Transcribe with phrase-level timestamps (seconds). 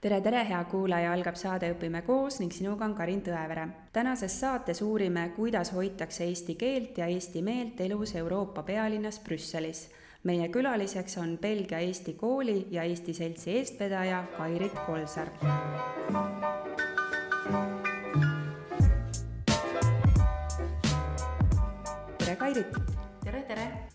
[0.00, 3.66] tere, tere, hea kuulaja, algab saade Õpime koos ning sinuga on Karin Tõevere.
[3.92, 9.88] tänases saates uurime, kuidas hoitakse eesti keelt ja eesti meelt elus Euroopa pealinnas Brüsselis.
[10.22, 15.28] meie külaliseks on Belgia Eesti Kooli ja Eesti Seltsi eestvedaja Kairit Kolsar.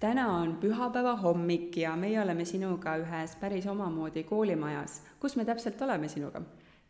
[0.04, 4.98] Täna on pühapäeva hommik ja meie oleme sinuga ühes päris omamoodi koolimajas.
[5.20, 6.42] kus me täpselt oleme sinuga?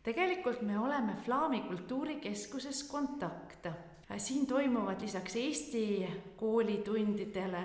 [0.02, 3.68] tegelikult me oleme Flaami kultuurikeskuses Kontakt.
[4.16, 7.62] siin toimuvad lisaks Eesti koolitundidele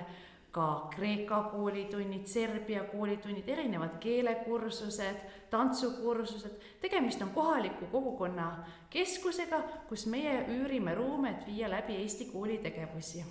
[0.52, 5.18] ka Kreeka koolitunnid, Serbia koolitunnid, erinevad keelekursused,
[5.50, 6.62] tantsukursused.
[6.82, 13.26] tegemist on kohaliku kogukonna keskusega, kus meie üürime ruume, et viia läbi Eesti kooli tegevusi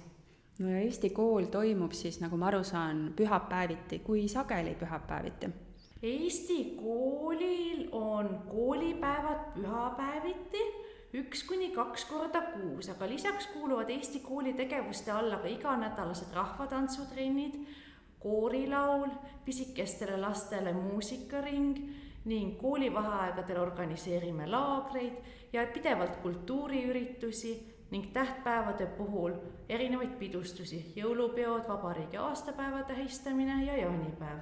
[0.58, 5.50] no ja Eesti kool toimub siis, nagu ma aru saan, pühapäeviti, kui sageli pühapäeviti?
[6.02, 10.62] Eesti koolil on koolipäevad pühapäeviti
[11.18, 17.55] üks kuni kaks korda kuus, aga lisaks kuuluvad Eesti kooli tegevuste alla ka iganädalased rahvatantsutrennid,
[18.20, 19.08] koorilaul,
[19.44, 21.78] pisikestele lastele muusikaring
[22.28, 25.16] ning koolivaheaegadel organiseerime laagreid
[25.52, 29.33] ja pidevalt kultuuriüritusi ning tähtpäevade puhul
[29.69, 34.41] erinevaid pidustusi, jõulupeod, vabariigi aastapäeva tähistamine ja jaanipäev.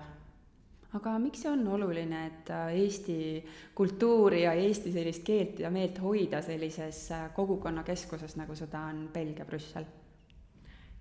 [0.95, 3.45] aga miks see on oluline, et äh, Eesti
[3.75, 9.45] kultuuri ja Eesti sellist keelt ja meelt hoida sellises äh, kogukonnakeskuses, nagu seda on Belgia
[9.45, 9.87] Brüssel?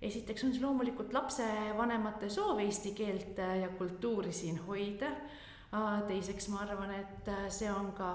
[0.02, 5.10] esiteks on see loomulikult lapsevanemate soov eesti keelt äh, ja kultuuri siin hoida.
[6.08, 8.14] teiseks ma arvan, et see on ka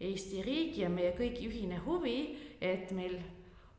[0.00, 2.14] Eesti riigi ja meie kõigi ühine huvi,
[2.60, 3.18] et meil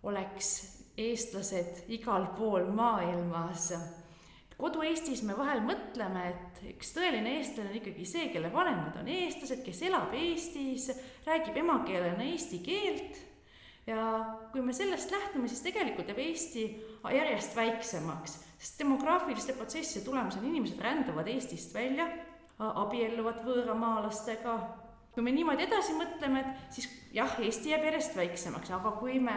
[0.03, 0.51] oleks
[0.97, 3.71] eestlased igal pool maailmas.
[4.61, 9.63] kodu-Eestis me vahel mõtleme, et üks tõeline eestlane on ikkagi see, kelle vanemad on eestlased,
[9.65, 10.91] kes elab Eestis,
[11.25, 13.17] räägib emakeelena eesti keelt
[13.87, 14.01] ja
[14.51, 16.65] kui me sellest lähtume, siis tegelikult jääb Eesti
[17.15, 22.07] järjest väiksemaks, sest demograafiliste protsesside tulemusel inimesed rändavad Eestist välja,
[22.59, 24.59] abielluvad võõramaalastega.
[25.11, 29.33] kui me niimoodi edasi mõtleme, et siis jah, Eesti jääb järjest väiksemaks, aga kui me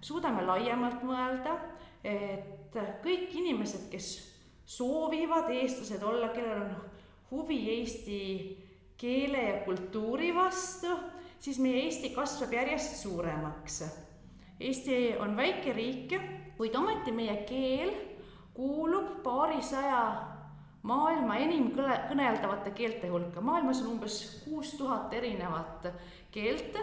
[0.00, 1.56] suudame laiemalt mõelda,
[2.04, 4.10] et kõik inimesed, kes
[4.70, 6.74] soovivad eestlased olla, kellel on
[7.30, 8.20] huvi eesti
[9.00, 10.92] keele ja kultuuri vastu,
[11.40, 13.82] siis meie Eesti kasvab järjest suuremaks.
[14.60, 16.14] Eesti on väike riik,
[16.58, 17.94] kuid ometi meie keel
[18.54, 20.02] kuulub paarisaja
[20.82, 23.40] maailma enim kõne, kõneldavate keelte hulka.
[23.40, 25.88] maailmas on umbes kuus tuhat erinevat
[26.32, 26.76] keelt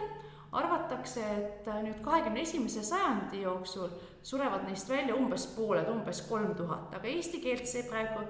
[0.51, 3.89] arvatakse, et äh, nüüd kahekümne esimese sajandi jooksul
[4.23, 8.23] surevad neist välja umbes pooled, umbes kolm tuhat, aga eesti keelt see praegu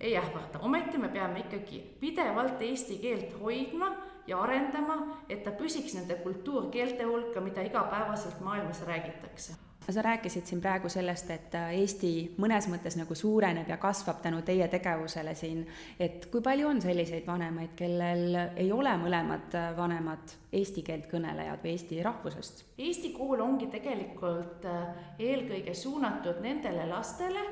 [0.00, 3.92] ei ähvarda, ometi me peame ikkagi pidevalt eesti keelt hoidma
[4.26, 4.98] ja arendama,
[5.28, 9.60] et ta püsiks nende kultuurkeelte hulka, mida igapäevaselt maailmas räägitakse
[9.92, 14.40] sa rääkisid siin praegu sellest, et äh, Eesti mõnes mõttes nagu suureneb ja kasvab tänu
[14.46, 15.64] teie tegevusele siin,
[16.00, 21.62] et kui palju on selliseid vanemaid, kellel ei ole mõlemad äh, vanemad eesti keelt kõnelejad
[21.64, 22.64] või eesti rahvusest?
[22.78, 27.44] Eesti kool ongi tegelikult äh, eelkõige suunatud nendele lastele,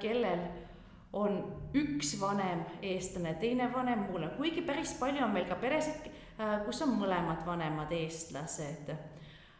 [0.00, 0.44] kellel
[1.12, 1.38] on
[1.74, 6.08] üks vanem eestlane, teine vanem mulle, kuigi päris palju on meil ka peresid,
[6.66, 8.96] kus on mõlemad vanemad eestlased.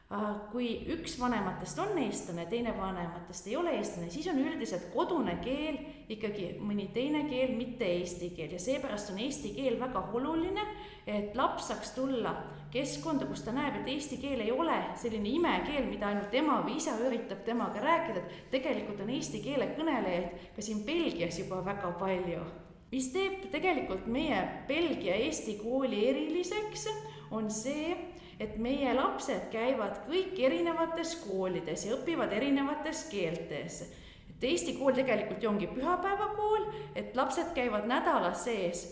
[0.07, 5.35] Äh, kui üks vanematest on eestlane, teine vanematest ei ole eestlane, siis on üldiselt kodune
[5.43, 5.81] keel
[6.15, 8.53] ikkagi mõni teine keel, mitte eesti keel.
[8.55, 10.63] Ja seepärast on eesti keel väga oluline,
[11.11, 12.37] et laps saaks tulla
[12.77, 16.77] keskkonda, kus ta näeb, et eesti keel ei ole selline imekeel, mida ainult ema või
[16.81, 21.93] isa üritab temaga rääkida, et tegelikult on eesti keele kõnelejaid ka siin Belgias juba väga
[22.01, 22.45] palju.
[22.91, 24.37] mis teeb tegelikult meie
[24.69, 26.87] Belgia-Eesti kooli eriliseks,
[27.35, 27.97] on see,
[28.41, 33.83] et meie lapsed käivad kõik erinevates koolides ja õpivad erinevates keeltes.
[34.31, 38.87] et Eesti kool tegelikult ju ongi pühapäevakool, et lapsed käivad nädala sees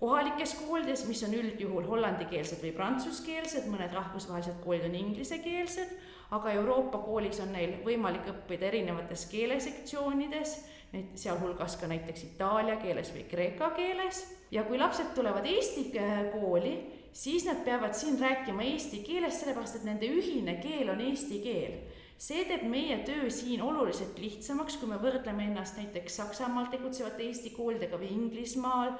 [0.00, 5.92] kohalikes koolides, mis on üldjuhul hollandikeelsed või prantsuskeelsed, mõned rahvusvahelised koolid on inglisekeelsed,
[6.36, 10.56] aga Euroopa koolis on neil võimalik õppida erinevates keelesektsioonides,
[11.14, 15.90] sealhulgas ka näiteks itaalia keeles või kreeka keeles ja kui lapsed tulevad Eesti
[16.32, 16.74] kooli,
[17.12, 21.80] siis nad peavad siin rääkima eesti keeles, sellepärast et nende ühine keel on eesti keel.
[22.20, 27.50] see teeb meie töö siin oluliselt lihtsamaks, kui me võrdleme ennast näiteks Saksamaal tegutsevate Eesti
[27.54, 28.92] koolidega või Inglismaal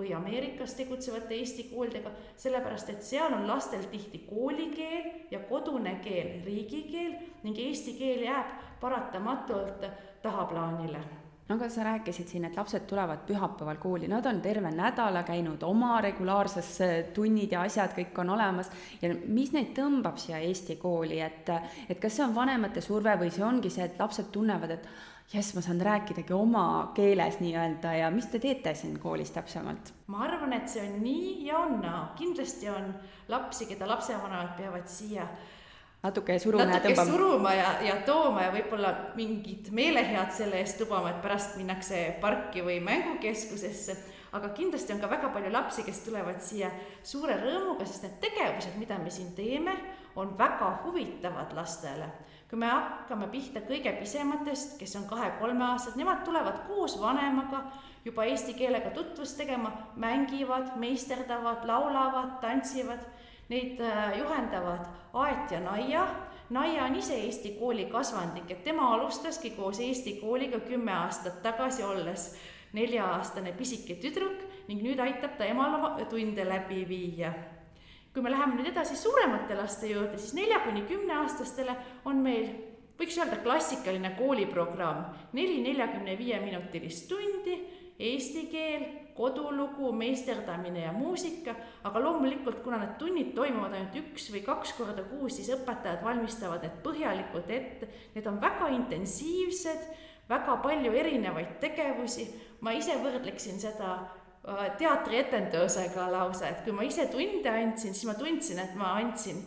[0.00, 6.40] või Ameerikas tegutsevate Eesti koolidega, sellepärast et seal on lastel tihti koolikeel ja kodune keel
[6.46, 9.84] riigikeel ning eesti keel jääb paratamatult
[10.22, 11.02] tahaplaanile.
[11.50, 15.64] No aga sa rääkisid siin, et lapsed tulevad pühapäeval kooli, nad on terve nädala käinud
[15.66, 16.68] oma regulaarses
[17.14, 18.70] tunnid ja asjad kõik on olemas.
[19.02, 21.50] Ja mis neid tõmbab siia Eesti kooli, et
[21.88, 24.86] et kas see on vanemate surve või see ongi see, et lapsed tunnevad, et
[25.32, 29.92] jess, ma saan rääkidagi oma keeles nii-öelda ja mis te teete siin koolis täpsemalt?
[30.10, 32.02] ma arvan, et see on nii ja on naa.
[32.18, 32.94] kindlasti on
[33.28, 35.28] lapsi, keda lapsevanemad peavad siia
[36.02, 37.12] natuke suruma natuke ja tõmbama.
[37.12, 42.64] suruma ja, ja tooma ja võib-olla mingit meelehead selle eest lubama, et pärast minnakse parki
[42.66, 43.96] või mängukeskusesse.
[44.32, 46.70] aga kindlasti on ka väga palju lapsi, kes tulevad siia
[47.02, 49.76] suure rõõmuga, sest need tegevused, mida me siin teeme,
[50.16, 52.10] on väga huvitavad lastele
[52.50, 57.62] kui me hakkame pihta kõige pisematest, kes on kahe-kolmeaastased, nemad tulevad koos vanemaga
[58.04, 63.06] juba eesti keelega tutvust tegema, mängivad, meisterdavad, laulavad, tantsivad.
[63.50, 64.84] Neid äh, juhendavad
[65.18, 66.04] Aet ja Naia.
[66.54, 71.82] Naia on ise Eesti kooli kasvandik, et tema alustaski koos Eesti kooliga kümme aastat tagasi,
[71.86, 72.28] olles
[72.74, 77.32] nelja-aastane pisike tüdruk ning nüüd aitab ta emal oma tunde läbi viia
[78.14, 81.76] kui me läheme nüüd edasi suuremate laste juurde, siis nelja kuni kümneaastastele
[82.10, 82.48] on meil,
[82.98, 87.54] võiks öelda, klassikaline kooliprogramm, neli neljakümne viie minutilist tundi,
[88.00, 88.84] eesti keel,
[89.14, 91.54] kodulugu, meisterdamine ja muusika,
[91.84, 96.64] aga loomulikult, kuna need tunnid toimuvad ainult üks või kaks korda kuus, siis õpetajad valmistavad
[96.64, 99.84] need põhjalikult ette, need on väga intensiivsed,
[100.30, 102.26] väga palju erinevaid tegevusi,
[102.64, 103.98] ma ise võrdleksin seda
[104.78, 109.42] teatrietendusega lausa, et kui ma ise tunde andsin, siis ma tundsin, et ma andsin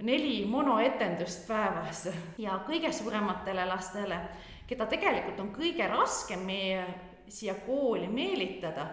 [0.00, 2.06] neli monoetendust päevas.
[2.40, 4.20] Ja kõige suurematele lastele,
[4.66, 6.86] keda tegelikult on kõige raskem meie
[7.30, 8.88] siia kooli meelitada,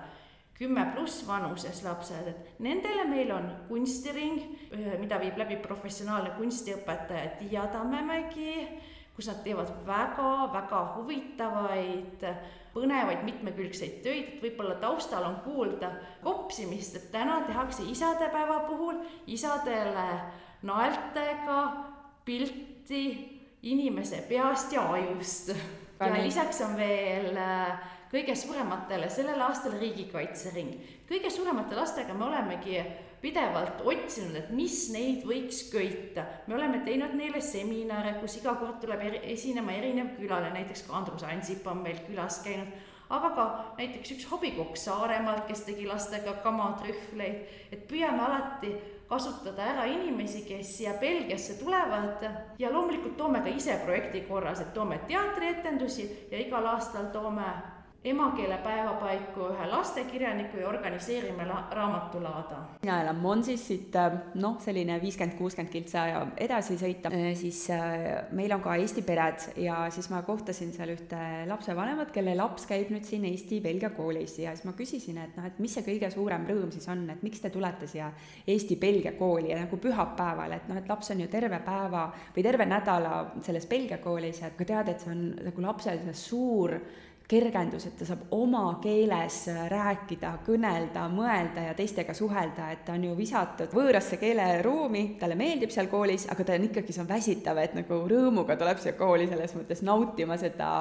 [0.57, 4.39] kümme pluss vanuses lapsed, et nendele meil on kunstiring,
[4.99, 8.65] mida viib läbi professionaalne kunstiõpetaja Tiia Tammemägi,
[9.18, 12.25] kus nad teevad väga-väga huvitavaid
[12.75, 15.90] põnevaid mitmekülgseid töid, et võib-olla taustal on kuulda
[16.22, 20.06] kopsimist, et täna tehakse isadepäeva puhul isadele
[20.69, 21.58] naeltega
[22.28, 23.04] pilti
[23.66, 25.56] inimese peast ja ajust.
[26.00, 27.80] ja lisaks on veel äh,
[28.12, 30.75] kõige suurematele sellel aastal riigikaitsering.
[31.10, 32.78] kõige suuremate lastega me olemegi
[33.22, 36.25] pidevalt otsinud, et mis neid võiks köita.
[36.48, 40.98] me oleme teinud neile seminare, kus iga kord tuleb eri, esinema erinev külaline, näiteks ka
[41.00, 42.75] Andrus Ansip on meil külas käinud,
[43.10, 43.48] aga ka
[43.78, 48.75] näiteks üks hobikokk Saaremaalt, kes tegi lastega kamatrühvleid, et püüame alati
[49.08, 52.25] kasutada ära inimesi, kes siia Belgiasse tulevad.
[52.60, 57.48] Ja loomulikult toome ka ise projekti korras, et toome teatrietendusi ja igal aastal toome
[58.03, 62.57] emakeelepäeva paiku ühe lastekirjaniku ja organiseerime la-, raamatulaada.
[62.83, 66.05] mina elan Monsis, siit äh, noh, selline viiskümmend, kuuskümmend kiltsa
[66.38, 70.94] edasi sõita, äh, siis äh, meil on ka Eesti pered ja siis ma kohtasin seal
[70.94, 75.49] ühte lapsevanemat, kelle laps käib nüüd siin Eesti-Belgia koolis ja siis ma küsisin, et noh,
[75.49, 78.11] et mis see kõige suurem rõõm siis on, et miks te tulete siia
[78.47, 82.69] Eesti-Belgia kooli ja nagu pühapäeval, et noh, et laps on ju terve päeva või terve
[82.69, 86.77] nädala selles Belgia koolis ja ka tead, et see on nagu lapsel see suur
[87.27, 89.41] kergendus, et ta saab oma keeles
[89.71, 95.74] rääkida, kõnelda, mõelda ja teistega suhelda, et ta on ju visatud võõrasse keeleruumi, talle meeldib
[95.74, 99.27] seal koolis, aga ta on ikkagi, see on väsitav, et nagu rõõmuga tuleb siia kooli
[99.27, 100.71] selles mõttes nautima seda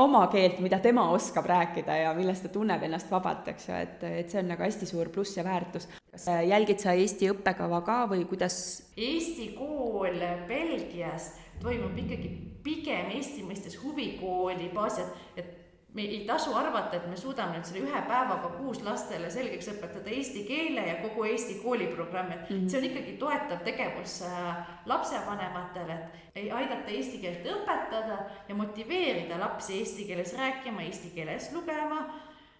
[0.00, 4.04] oma keelt, mida tema oskab rääkida ja millest ta tunneb ennast vabalt, eks ju, et,
[4.24, 5.90] et see on nagu hästi suur pluss ja väärtus.
[6.10, 8.56] kas jälgid sa Eesti õppekava ka või kuidas?
[8.96, 12.32] Eesti kool Belgias toimub ikkagi
[12.64, 15.61] pigem Eesti mõistes huvikooli baasil, et
[15.94, 20.12] me ei tasu arvata, et me suudame nüüd selle ühe päevaga kuus lastele selgeks õpetada
[20.16, 22.68] eesti keele ja kogu Eesti kooliprogrammi, et mm -hmm.
[22.70, 24.56] see on ikkagi toetav tegevus äh,
[24.86, 25.98] lapsevanematele,
[26.34, 28.18] et aidata eesti keelt õpetada
[28.48, 32.06] ja motiveerida lapsi eesti keeles rääkima, eesti keeles lugema,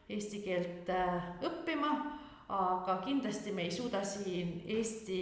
[0.09, 5.21] eesti keelt äh, õppima aga kindlasti me ei suuda siin Eesti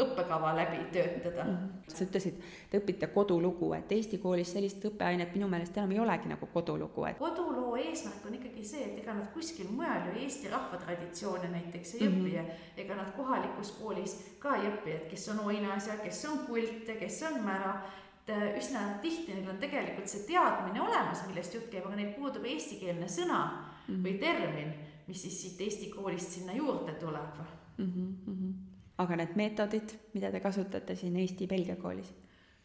[0.00, 1.56] õppekava läbi töötada mm.
[1.56, 1.94] -hmm.
[1.94, 2.38] sa ütlesid,
[2.70, 7.04] te õpite kodulugu, et Eesti koolis sellist õppeainet minu meelest enam ei olegi nagu kodulugu,
[7.04, 11.94] et koduloo eesmärk on ikkagi see, et ega nad kuskil mujal ju Eesti rahvatraditsioone näiteks
[11.94, 12.20] ei mm -hmm.
[12.20, 12.44] õpi ja
[12.76, 16.94] ega nad kohalikus koolis ka ei õpi, et kes on oinasja, kes on kult ja
[16.94, 17.80] kes on mära,
[18.22, 22.14] et äh, üsna tihti neil on tegelikult see teadmine olemas, millest jutt käib, aga neil
[22.14, 24.04] puudub eestikeelne sõna mm -hmm.
[24.04, 27.38] või termin mis siis siit Eesti koolist sinna juurde tuleb
[27.78, 27.92] mm.
[28.26, 28.52] -hmm.
[28.98, 32.12] aga need meetodid, mida te kasutate siin Eesti-Belgia koolis?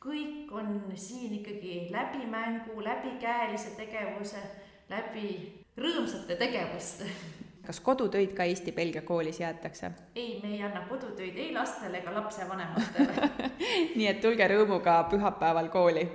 [0.05, 4.43] kõik on siin ikkagi läbi mängu, läbi käelise tegevuse,
[4.89, 5.29] läbi
[5.77, 7.09] rõõmsate tegevuste
[7.65, 9.91] kas kodutöid ka Eesti-Belgia koolis jäetakse?
[10.15, 13.31] ei, me ei anna kodutöid ei lastele ega lapsevanematele
[13.97, 16.05] nii et tulge rõõmuga pühapäeval kooli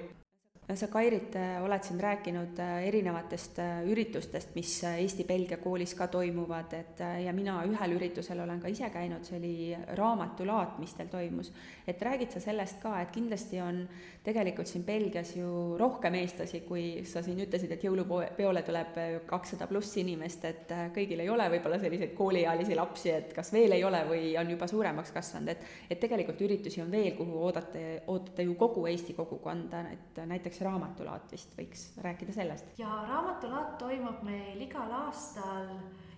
[0.70, 1.34] no sa, Kairit,
[1.64, 3.58] oled siin rääkinud erinevatest
[3.90, 9.26] üritustest, mis Eesti-Belgia koolis ka toimuvad, et ja mina ühel üritusel olen ka ise käinud,
[9.26, 9.54] see oli
[9.98, 11.52] raamatulaat, mis teil toimus.
[11.86, 13.82] et räägid sa sellest ka, et kindlasti on
[14.22, 19.96] tegelikult siin Belgias ju rohkem eestlasi, kui sa siin ütlesid, et jõulupeole tuleb kakssada pluss
[19.98, 24.34] inimest, et kõigil ei ole võib-olla selliseid kooliealisi lapsi, et kas veel ei ole või
[24.38, 28.86] on juba suuremaks kasvanud, et et tegelikult üritusi on veel, kuhu oodate, ootate ju kogu
[28.86, 32.72] Eesti kogukonda, et näiteks raamatulaat vist võiks rääkida sellest.
[32.78, 35.68] ja raamatulaat toimub meil igal aastal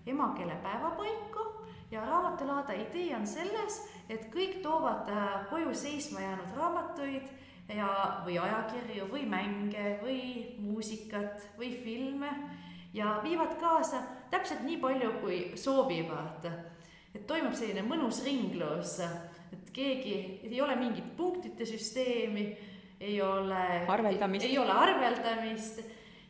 [0.05, 1.47] emakeelepäeva paiku
[1.91, 7.29] ja raamatulaada idee on selles, et kõik toovad äh, koju seisma jäänud raamatuid
[7.69, 7.89] ja,
[8.25, 10.21] või ajakirju või mänge või
[10.59, 12.31] muusikat või filme
[12.93, 16.49] ja viivad kaasa täpselt nii palju, kui soovivad.
[17.13, 18.99] et toimub selline mõnus ringlus,
[19.53, 20.15] et keegi,
[20.49, 22.47] ei ole mingit punktide süsteemi,
[23.03, 25.83] ei ole arveldamist, ei ole arveldamist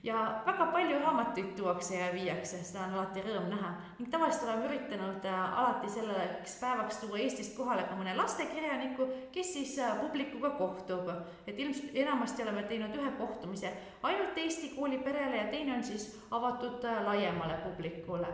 [0.03, 0.15] ja
[0.45, 3.69] väga palju raamatuid tuuakse ja viiakse, seda on alati rõõm näha.
[3.99, 9.53] ning tavaliselt oleme üritanud äh, alati selleks päevaks tuua Eestist kohale ka mõne lastekirjaniku, kes
[9.53, 11.11] siis äh, publikuga kohtub.
[11.47, 13.71] et ilmselt enamasti oleme teinud ühe kohtumise
[14.03, 18.27] ainult Eesti kooliperele ja teine on siis avatud äh, laiemale publikule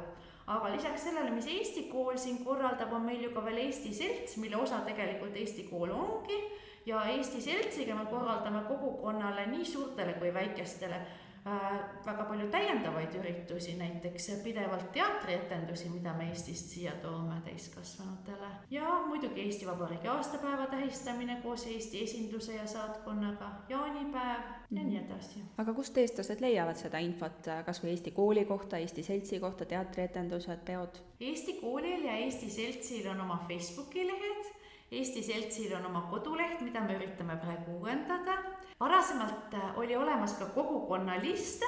[0.48, 4.38] aga lisaks sellele, mis Eesti kool siin korraldab, on meil ju ka veel Eesti Selts,
[4.42, 6.42] mille osa tegelikult Eesti kool ongi
[6.90, 11.02] ja Eesti Seltsiga me korraldame kogukonnale nii suurtele kui väikestele
[11.48, 18.50] Äh, väga palju täiendavaid üritusi, näiteks pidevalt teatrietendusi, mida me Eestist siia toome täiskasvanutele.
[18.72, 25.06] ja muidugi Eesti Vabariigi aastapäeva tähistamine koos Eesti esinduse ja saatkonnaga, jaanipäev ja nii mhm.
[25.06, 25.44] edasi.
[25.58, 30.66] aga kust eestlased leiavad seda infot, kas või Eesti kooli kohta, Eesti seltsi kohta, teatrietendused,
[30.66, 31.00] peod?
[31.20, 34.59] Eesti koolil ja Eesti seltsil on oma Facebooki lehed
[34.92, 38.40] Eesti Seltsil on oma koduleht, mida me üritame praegu uuendada.
[38.80, 41.64] varasemalt äh, oli olemas ka kogukonna list,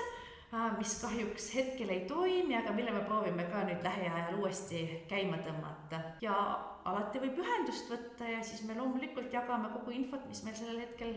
[0.53, 5.37] äh, mis kahjuks hetkel ei toimi, aga mille me proovime ka nüüd lähiajal uuesti käima
[5.45, 6.01] tõmmata.
[6.21, 6.33] ja
[6.85, 11.13] alati võib ühendust võtta ja siis me loomulikult jagame kogu infot, mis meil sellel hetkel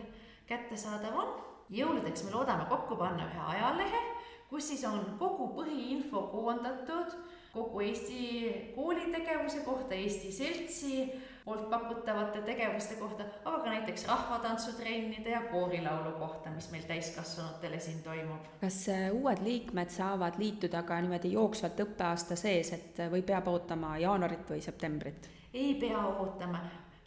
[0.47, 1.35] kättesaadav on.
[1.71, 4.03] jõuludeks me loodame kokku panna ühe ajalehe,
[4.51, 7.17] kus siis on kogu põhiinfo koondatud
[7.55, 11.07] kogu Eesti koolitegevuse kohta, Eesti Seltsi
[11.45, 18.03] poolt pakutavate tegevuste kohta, aga ka näiteks rahvatantsutrennide ja koorilaulu kohta, mis meil täiskasvanutele siin
[18.03, 18.49] toimub.
[18.61, 23.99] kas äh, uued liikmed saavad liituda ka niimoodi jooksvalt õppeaasta sees, et või peab ootama
[23.99, 25.29] jaanuarit või septembrit?
[25.55, 26.65] ei pea ootama,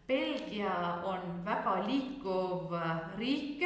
[0.07, 0.73] Belgia
[1.03, 2.71] on väga liikuv
[3.19, 3.63] riik,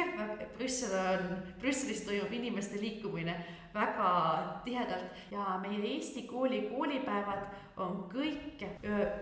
[0.56, 3.36] Brüssel on, Brüsselis toimub inimeste liikumine
[3.74, 4.08] väga
[4.64, 7.46] tihedalt ja meie Eesti kooli koolipäevad
[7.76, 8.64] on kõik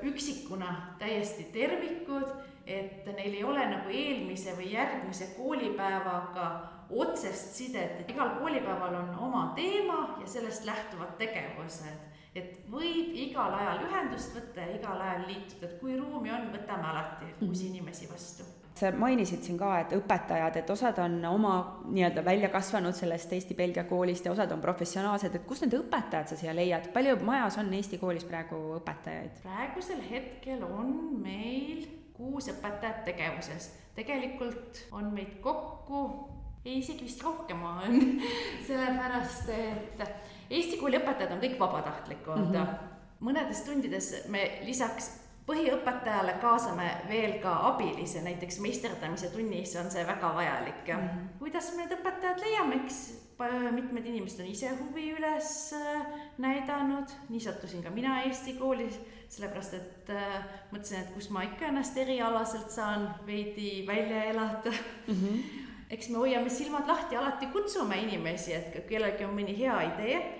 [0.09, 2.33] üksikuna täiesti tervikud,
[2.67, 6.49] et neil ei ole nagu eelmise või järgmise koolipäevaga
[6.91, 13.55] otsest sidet, et igal koolipäeval on oma teema ja sellest lähtuvad tegevused et võib igal
[13.59, 17.49] ajal ühendust võtta ja igal ajal liituda, et kui ruumi on, võtame alati mhm.
[17.49, 18.47] uusi inimesi vastu.
[18.81, 21.55] Sa mainisid siin ka, et õpetajad, et osad on oma
[21.91, 26.39] nii-öelda välja kasvanud sellest Eesti-Belgia koolist ja osad on professionaalsed, et kust need õpetajad sa
[26.39, 29.43] siia leiad, palju majas on Eesti koolis praegu õpetajaid?
[29.43, 31.85] praegusel hetkel on meil
[32.17, 33.69] kuus õpetajat tegevuses,
[33.99, 36.05] tegelikult on meid kokku,
[36.65, 38.01] ei isegi vist rohkem on.
[38.69, 40.05] Sellepärast et
[40.51, 42.55] Eesti kooli õpetajad on kõik vabatahtlikud mm.
[42.55, 42.95] -hmm.
[43.21, 45.13] mõnedes tundides me lisaks
[45.51, 51.39] põhiõpetajale kaasame veel ka abilise, näiteks meisterdamise tunnis on see väga vajalik ja mm -hmm.
[51.39, 53.01] kuidas me need õpetajad leiame, eks
[53.73, 56.03] mitmed inimesed on ise huvi üles äh,
[56.39, 61.67] näidanud, nii sattusin ka mina Eesti koolis, sellepärast et äh, mõtlesin, et kus ma ikka
[61.67, 64.71] ennast erialaselt saan veidi välja elada
[65.07, 65.15] mm.
[65.15, 65.43] -hmm.
[65.91, 70.21] eks me hoiame silmad lahti, alati kutsume inimesi, et kui kellelgi on mõni hea idee
[70.21, 70.40] Äh,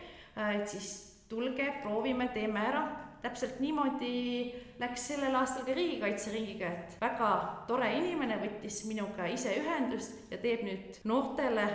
[0.57, 0.91] et siis
[1.29, 2.89] tulge, proovime, teeme ära.
[3.21, 7.33] täpselt niimoodi läks sellel aastal ka riigikaitseringiga, et väga
[7.69, 11.67] tore inimene võttis minuga ise ühendust ja teeb nüüd noortele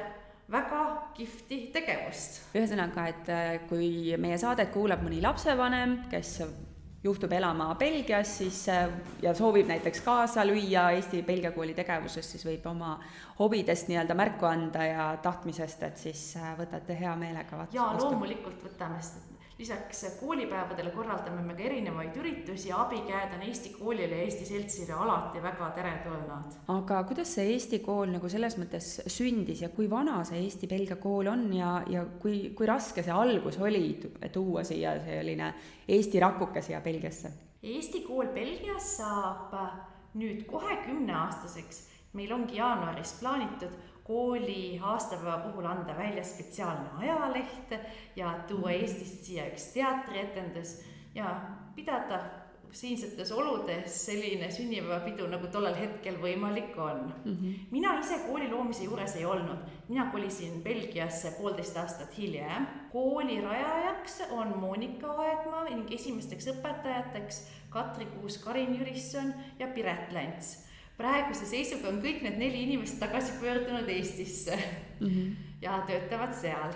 [0.52, 0.82] väga
[1.18, 2.42] kihvti tegevust.
[2.58, 6.40] ühesõnaga, et äh, kui meie saadet kuulab mõni lapsevanem, kes
[7.06, 8.90] juhtub elama Belgias, siis äh,
[9.22, 12.96] ja soovib näiteks kaasa lüüa Eesti-Belgia kooli tegevuses, siis võib oma
[13.40, 17.78] hobidest nii-öelda märku anda ja tahtmisest, et siis äh, võtate hea meelega vastu.
[17.78, 23.70] jaa, loomulikult võtame, sest lisaks koolipäevadele korraldame me ka erinevaid üritusi ja abikäed on Eesti
[23.78, 26.58] koolile ja Eesti seltsile alati väga teretulnud.
[26.68, 31.32] aga kuidas see Eesti kool nagu selles mõttes sündis ja kui vana see Eesti-Belgia kool
[31.32, 33.86] on ja, ja kui, kui raske see algus oli
[34.34, 35.54] tuua siia selline
[35.88, 37.32] Eesti rakuke siia Belgiasse?
[37.64, 39.56] Eesti kool Belgias saab
[40.20, 43.72] nüüd kohe kümneaastaseks, meil ongi jaanuaris plaanitud
[44.06, 47.74] kooli aastapäeva puhul anda välja spetsiaalne ajaleht
[48.16, 50.80] ja tuua Eestist siia üks teatrietendus
[51.16, 51.32] ja
[51.76, 52.20] pidada
[52.76, 57.32] siinsetes oludes selline sünnipäevapidu, nagu tollel hetkel võimalik on mm.
[57.32, 57.54] -hmm.
[57.72, 62.68] mina ise kooli loomise juures ei olnud, mina kolisin Belgiasse poolteist aastat hiljem.
[62.92, 70.65] kooli rajajaks on Monika Aedmaa ning esimesteks õpetajateks Katri Kuus, Karin Jürisson ja Piret Länts.
[70.98, 74.56] Praeguse seisuga on kõik need neli inimest tagasi pöördunud Eestisse
[75.00, 75.32] mm -hmm.
[75.62, 76.74] ja töötavad seal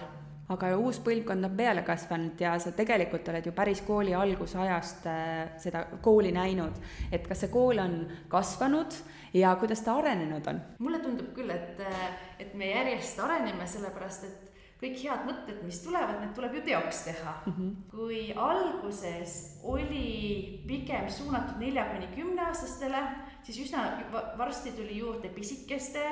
[0.49, 5.51] aga uus põlvkond on peale kasvanud ja sa tegelikult oled ju päris kooli algusajast äh,
[5.61, 6.73] seda kooli näinud.
[7.11, 8.93] et kas see kool on kasvanud
[9.33, 10.61] ja kuidas ta arenenud on?
[10.79, 12.05] mulle tundub küll, et, äh,
[12.39, 14.49] et me järjest areneme, sellepärast et
[14.79, 17.53] kõik head mõtted, mis tulevad, need tuleb ju teoks teha mm.
[17.53, 17.73] -hmm.
[17.91, 23.03] kui alguses oli pigem suunatud nelja kuni kümneaastastele,
[23.43, 23.85] siis üsna
[24.37, 26.05] varsti tuli juurde pisikeste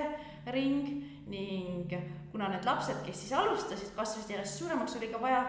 [0.54, 1.94] ring ning
[2.32, 5.42] kuna need lapsed, kes siis alustasid, kasvasid järjest suuremaks, oli ka vaja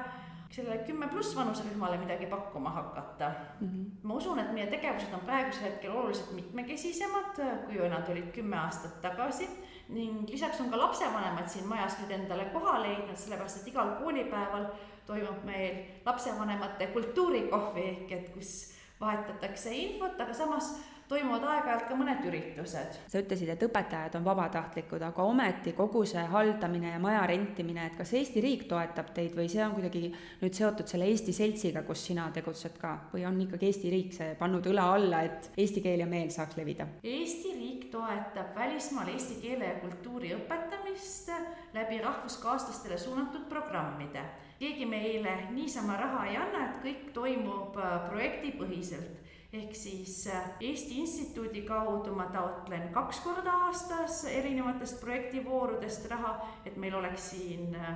[0.51, 3.29] sellele kümme pluss vanuserühmale midagi pakkuma hakata
[3.61, 3.69] mm.
[3.69, 3.91] -hmm.
[4.03, 9.01] ma usun, et meie tegevused on praegusel hetkel oluliselt mitmekesisemad, kui nad olid kümme aastat
[9.01, 9.49] tagasi
[9.89, 14.67] ning lisaks on ka lapsevanemad siin majas nüüd endale koha leidnud, sellepärast et igal koolipäeval
[15.07, 20.75] toimub meil lapsevanemate kultuurikohvi ehk et kus vahetatakse infot, aga samas
[21.09, 22.97] toimuvad aeg-ajalt ka mõned üritused.
[23.09, 27.97] sa ütlesid, et õpetajad on vabatahtlikud, aga ometi kogu see haldamine ja maja rentimine, et
[27.97, 30.11] kas Eesti riik toetab teid või see on kuidagi
[30.43, 34.35] nüüd seotud selle Eesti Seltsiga, kus sina tegutsed ka, või on ikkagi Eesti riik see
[34.41, 36.89] pannud õla alla, et eesti keel ja meel saaks levida?
[37.03, 41.33] Eesti riik toetab välismaal eesti keele ja kultuuri õpetamist
[41.73, 44.25] läbi rahvuskaaslastele suunatud programmide.
[44.59, 50.99] keegi meile niisama raha ei anna, et kõik toimub äh, projektipõhiselt ehk siis äh, Eesti
[51.01, 56.35] Instituudi kaudu ma taotlen kaks korda aastas erinevatest projektivoorudest raha,
[56.67, 57.89] et meil oleks siin äh,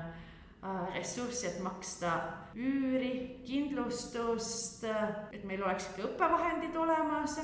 [0.65, 2.15] äh, ressurssi, et maksta
[2.57, 4.87] üüri, kindlustust,
[5.33, 7.41] et meil oleks ikka õppevahendid olemas.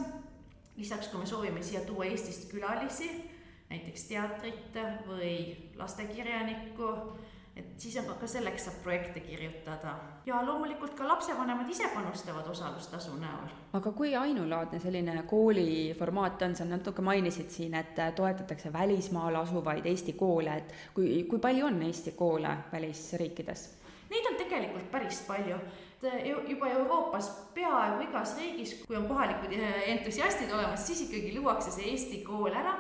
[0.79, 3.09] lisaks, kui me soovime siia tuua Eestist külalisi,
[3.69, 4.77] näiteks teatrit
[5.09, 6.93] või lastekirjanikku
[7.59, 9.95] et siis on ka selleks saab projekte kirjutada
[10.27, 13.49] ja loomulikult ka lapsevanemad ise panustavad osalustasu näol.
[13.73, 19.87] aga kui ainulaadne selline kooli formaat on, sa natuke mainisid siin, et toetatakse välismaal asuvaid
[19.87, 23.69] Eesti koole, et kui, kui palju on Eesti koole välisriikides?
[24.11, 25.59] Neid on tegelikult päris palju
[26.49, 29.53] juba Euroopas peaaegu igas riigis, kui on kohalikud
[29.87, 32.77] entusiastid olemas, siis ikkagi luuakse see Eesti kool ära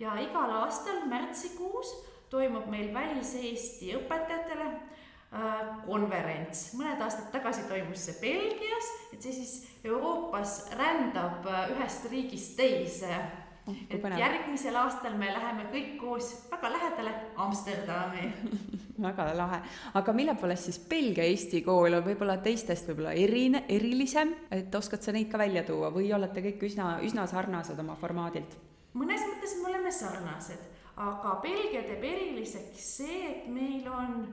[0.00, 1.92] ja igal aastal märtsikuus
[2.32, 6.70] toimub meil Välis-Eesti õpetajatele äh, konverents.
[6.78, 13.22] mõned aastad tagasi toimus see Belgias, et see siis Euroopas rändab äh, ühest riigist teise.
[13.62, 17.12] Oh, et järgmisel aastal me läheme kõik koos väga lähedale
[17.44, 18.24] Amsterdami
[19.06, 19.60] väga lahe,
[19.94, 25.14] aga mille poolest siis Belgia-Eesti kool on võib-olla teistest võib-olla erine, erilisem, et oskad sa
[25.14, 28.58] neid ka välja tuua või olete kõik üsna, üsna sarnased oma formaadilt?
[28.98, 34.26] mõnes mõttes me oleme sarnased aga Belgia teeb eriliseks see, et meil on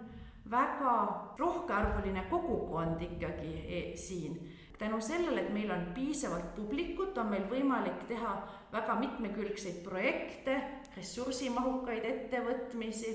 [0.50, 0.96] väga
[1.40, 4.40] rohkearvuline kogukond ikkagi e siin.
[4.80, 8.36] tänu sellele, et meil on piisavalt publikut, on meil võimalik teha
[8.72, 10.56] väga mitmekülgseid projekte,
[10.96, 13.12] ressursimahukaid ettevõtmisi.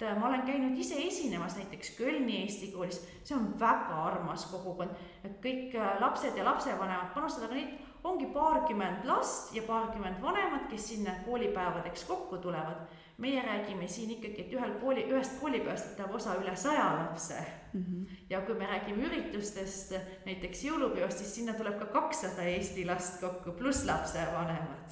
[0.00, 4.90] Et ma olen käinud ise esinemas näiteks Kölni Eesti koolis, see on väga armas kogukond,
[5.22, 10.88] et kõik lapsed ja lapsevanemad panustavad, aga neid ongi paarkümmend last ja paarkümmend vanemat, kes
[10.88, 12.86] sinna koolipäevadeks kokku tulevad.
[13.18, 17.34] meie räägime siin ikkagi, et ühel kooli, ühest koolipäevast võtab osa üle saja lapse
[17.72, 17.80] mm.
[17.80, 18.18] -hmm.
[18.30, 19.94] ja kui me räägime üritustest,
[20.26, 24.90] näiteks jõulupeost, siis sinna tuleb ka kakssada Eesti last kokku, pluss lapsevanemad.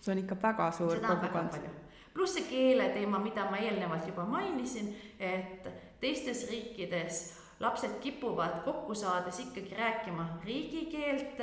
[0.00, 1.68] see on ikka väga suur kogukond.
[2.14, 5.68] pluss see keele teema, mida ma eelnevalt juba mainisin, et
[6.00, 7.22] teistes riikides
[7.60, 11.40] lapsed kipuvad kokku saades ikkagi rääkima riigikeelt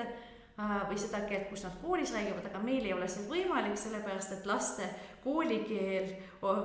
[0.60, 4.50] või seda keelt, kus nad koolis räägivad, aga meil ei ole see võimalik, sellepärast et
[4.50, 4.88] laste
[5.24, 6.10] koolikeel,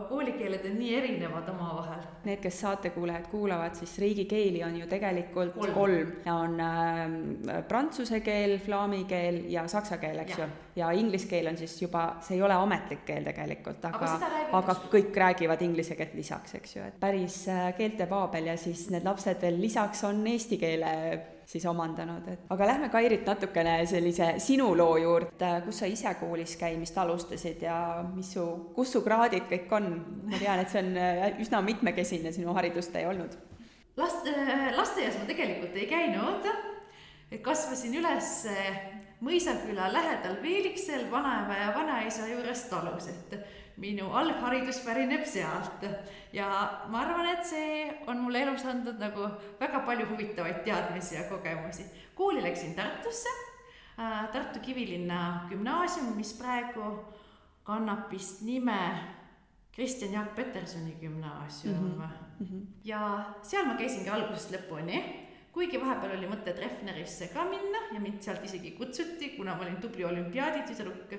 [0.09, 2.03] koolikeeled on nii erinevad omavahel.
[2.27, 6.13] Need, kes saatekuulajad kuulavad, siis riigikeeli on ju tegelikult kolm, kolm.
[6.31, 10.47] on äh, prantsuse keel, flaami keel ja saksa keel, eks ja.
[10.47, 10.63] ju.
[10.77, 14.79] ja inglise keel on siis juba, see ei ole ametlik keel tegelikult, aga, aga, aga
[14.95, 19.43] kõik räägivad inglise keelt lisaks, eks ju, et päris äh, keeltepaabel ja siis need lapsed
[19.43, 20.95] veel lisaks on eesti keele
[21.47, 26.57] siis omandanud, et aga lähme, Kairit, natukene sellise sinu loo juurde, kus sa ise koolis
[26.61, 27.79] käimist alustasid ja
[28.15, 28.45] mis su,
[28.77, 29.91] kus su kraadid kõik on?
[30.31, 33.37] ma tean, et see on äh, üsna mitmekesine sinu haridustee olnud.
[33.97, 36.49] last, äh, lasteaias ma tegelikult ei käinud,
[37.43, 38.37] kasvasin üles
[39.25, 43.37] Mõisaküla lähedal Veeliksel vanaema ja vanaisa juures talus, et
[43.77, 45.87] minu algharidus pärineb sealt.
[46.33, 46.47] ja
[46.89, 49.27] ma arvan, et see on mulle elus andnud nagu
[49.61, 51.85] väga palju huvitavaid teadmisi ja kogemusi.
[52.15, 53.35] kooli läksin Tartusse,
[53.99, 57.05] äh, Tartu Kivilinna gümnaasium, mis praegu
[57.65, 58.79] kannab vist nime
[59.75, 62.03] Kristjan Jaak Petersoni gümnaasium mm.
[62.41, 62.67] -hmm.
[62.85, 68.23] ja seal ma käisingi algusest lõpuni kuigi vahepeal oli mõte Treffnerisse ka minna ja mind
[68.25, 71.15] sealt isegi kutsuti, kuna ma olin tubli olümpiaaditüdruk,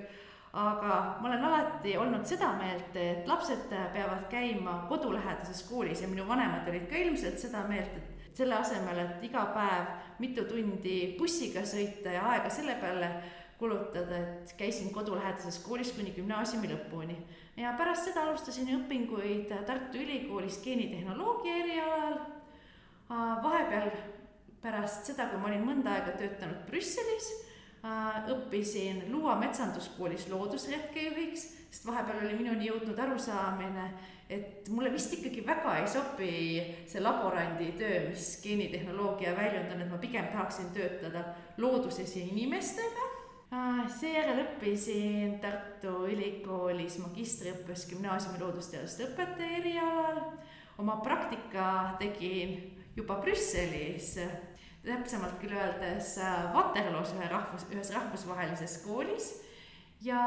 [0.52, 6.28] aga ma olen alati olnud seda meelt, et lapsed peavad käima kodulähedases koolis ja minu
[6.28, 11.64] vanemad olid ka ilmselt seda meelt, et selle asemel, et iga päev mitu tundi bussiga
[11.66, 13.10] sõita ja aega selle peale
[13.58, 17.16] kulutada, et käisin kodulähedases koolis kuni gümnaasiumi lõpuni.
[17.56, 22.18] ja pärast seda alustasin õpinguid Tartu Ülikoolis geenitehnoloogia erialal.
[23.08, 23.90] vahepeal
[24.62, 27.30] pärast seda, kui ma olin mõnda aega töötanud Brüsselis,
[28.32, 33.86] õppisin Luua metsanduskoolis loodusretkejuhiks, sest vahepeal oli minuni jõudnud arusaamine,
[34.30, 36.30] et mulle vist ikkagi väga ei sobi
[36.88, 41.22] see laborandi töö, mis geenitehnoloogia väljund on, et ma pigem tahaksin töötada
[41.62, 43.12] looduses ja inimestega.
[43.54, 50.24] Äh, seejärel õppisin Tartu Ülikoolis magistriõppes gümnaasiumi loodusteaduste õpetaja erialal.
[50.78, 52.58] oma praktika tegin
[52.96, 54.16] juba Brüsselis
[54.86, 59.32] täpsemalt küll öeldes äh, Waterloos ühe rahvus, ühes rahvusvahelises koolis.
[60.00, 60.20] ja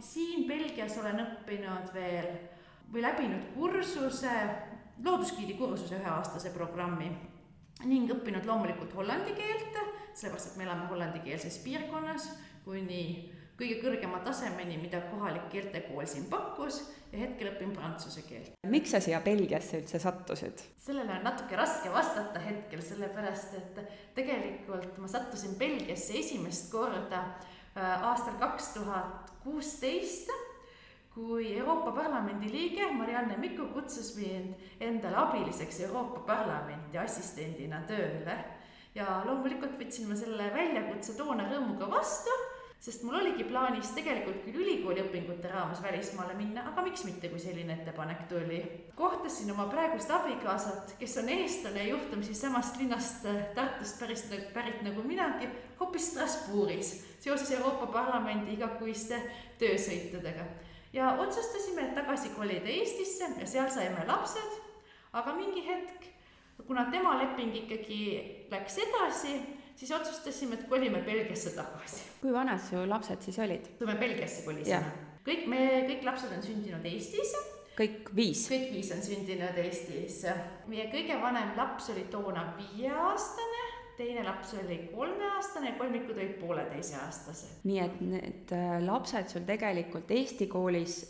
[0.00, 2.30] siin Belgias olen õppinud veel
[2.92, 4.32] või läbinud kursuse,
[5.04, 7.10] loodusgiidi kursuse üheaastase programmi
[7.84, 9.76] ning õppinud loomulikult hollandi keelt,
[10.14, 12.30] sellepärast et me elame hollandikeelses piirkonnas
[12.64, 16.80] kuni kõige kõrgema tasemeni, mida kohalik keeltekool siin pakkus
[17.12, 18.52] ja hetkel õpin prantsuse keelt.
[18.66, 20.62] miks sa siia Belgiasse üldse sattusid?
[20.80, 23.80] sellele on natuke raske vastata hetkel, sellepärast et
[24.16, 30.30] tegelikult ma sattusin Belgiasse esimest korda äh, aastal kaks tuhat kuusteist
[31.14, 38.38] kui Euroopa Parlamendi liige Marianne Miku kutsus mind endale abiliseks Euroopa Parlamenti assistendina tööle.
[38.94, 42.32] ja loomulikult võtsin ma selle väljakutse toona rõõmuga vastu
[42.80, 47.40] sest mul oligi plaanis tegelikult küll ülikooli õpingute raames välismaale minna, aga miks mitte, kui
[47.42, 48.60] selline ettepanek tuli.
[48.96, 54.80] kohtasin oma praegust abikaasat, kes on eestlane ja juhtumisi samast linnast äh, Tartust päris, pärit
[54.82, 55.48] nagu minagi,
[55.80, 59.20] hoopis Strasbourgis seoses Euroopa Parlamendi igakuiste
[59.60, 60.48] töösõitudega.
[60.92, 64.56] ja otsustasime tagasi kolida Eestisse ja seal saime lapsed,
[65.12, 66.08] aga mingi hetk,
[66.66, 68.00] kuna tema leping ikkagi
[68.50, 72.02] läks edasi siis otsustasime, et kolime Belgiasse tagasi.
[72.20, 73.70] kui vanad su lapsed siis olid?
[73.78, 74.92] kui me Belgiasse kolisime.
[75.24, 77.32] kõik me, kõik lapsed on sündinud Eestis.
[77.78, 78.46] kõik viis?
[78.52, 80.22] kõik viis on sündinud Eestis.
[80.68, 83.62] meie kõige vanem laps oli toona viieaastane,
[83.96, 87.64] teine laps oli kolmeaastane ja kolmikud olid pooleteiseaastased.
[87.64, 91.00] nii et need äh, lapsed sul tegelikult Eesti koolis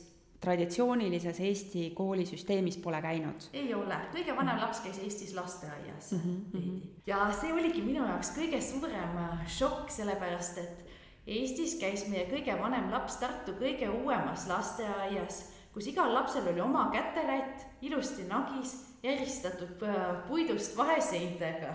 [0.40, 3.48] traditsioonilises Eesti koolisüsteemis pole käinud?
[3.52, 6.44] ei ole, kõige vanem laps käis Eestis lasteaias mm.
[6.52, 6.80] -hmm.
[7.06, 10.86] ja see oligi minu jaoks kõige suurem äh, šokk, sellepärast et
[11.26, 15.42] Eestis käis meie kõige vanem laps Tartu kõige uuemas lasteaias,
[15.74, 21.74] kus igal lapsel oli oma käterätt, ilusti nagis, eristatud äh, puidust vaheseintega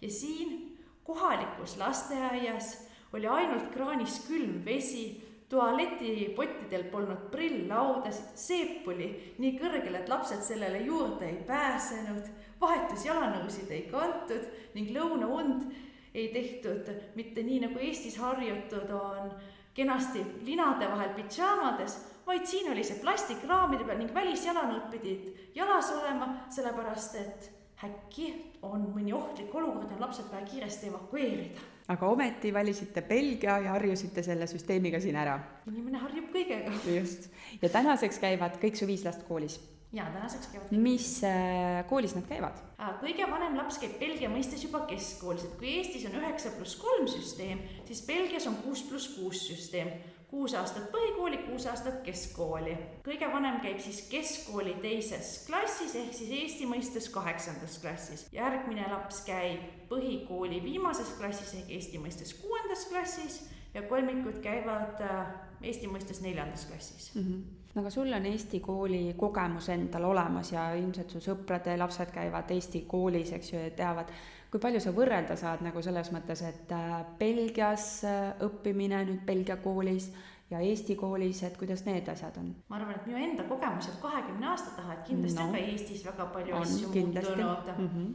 [0.00, 9.52] ja siin kohalikus lasteaias oli ainult kraanis külm vesi tualetipottidel polnud prilllaudasid, seep oli nii
[9.60, 12.30] kõrgel, et lapsed sellele juurde ei pääsenud,
[12.60, 15.68] vahetusjalanõusid ei kantud ning lõunaund
[16.16, 19.30] ei tehtud mitte nii, nagu Eestis harjutud on,
[19.76, 26.32] kenasti linade vahel pidžaamades, vaid siin oli see plastikraamide peal ning välisjalanõud pidid jalas olema,
[26.50, 27.50] sellepärast et
[27.86, 28.32] äkki
[28.66, 34.22] on mõni ohtlik olukord ja lapsed vaja kiiresti evakueerida aga ometi valisite Belgia ja harjusite
[34.26, 35.38] selle süsteemiga siin ära.
[35.70, 36.74] inimene harjub kõigega.
[36.96, 37.30] just,
[37.62, 39.60] ja tänaseks käivad kõik su viis last koolis?
[39.94, 40.72] jaa, tänaseks käivad.
[40.72, 42.58] mis äh, koolis nad käivad?
[43.02, 47.06] kõige vanem laps käib Belgia mõistes juba keskkoolis, et kui Eestis on üheksa pluss kolm
[47.10, 49.94] süsteem, siis Belgias on kuus pluss kuus süsteem
[50.36, 52.76] kuus aastat põhikooli, kuus aastat keskkooli.
[53.04, 58.26] kõige vanem käib siis keskkooli teises klassis ehk siis Eesti mõistes kaheksandas klassis.
[58.32, 63.38] järgmine laps käib põhikooli viimases klassis ehk Eesti mõistes kuuendas klassis
[63.74, 67.22] ja kolmikud käivad äh, Eesti mõistes neljandas klassis mm.
[67.22, 72.12] -hmm no aga sul on Eesti kooli kogemus endal olemas ja ilmselt su sõprade lapsed
[72.12, 74.12] käivad Eesti koolis, eks ju, ja teavad,
[74.50, 79.58] kui palju sa võrrelda saad nagu selles mõttes, et äh, Belgias äh, õppimine nüüd Belgia
[79.62, 80.10] koolis
[80.50, 82.52] ja Eesti koolis, et kuidas need asjad on?
[82.70, 86.06] ma arvan, et minu enda kogemused kahekümne aasta taha, et kindlasti no, on ka Eestis
[86.06, 87.88] väga palju on, asju muutunud mm.
[87.88, 88.12] -hmm.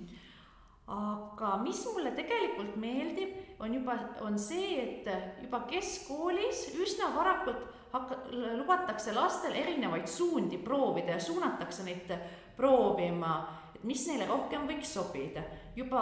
[1.01, 8.21] aga mis mulle tegelikult meeldib, on juba, on see, et juba keskkoolis üsna varakult hakka-,
[8.57, 12.15] lubatakse lastel erinevaid suundi proovida ja suunatakse neid
[12.55, 15.43] proovima, mis neile rohkem võiks sobida.
[15.75, 16.01] juba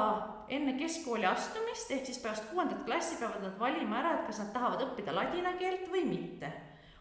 [0.50, 4.54] enne keskkooli astumist, ehk siis pärast kuuendat klassi peavad nad valima ära, et kas nad
[4.54, 6.52] tahavad õppida ladina keelt või mitte.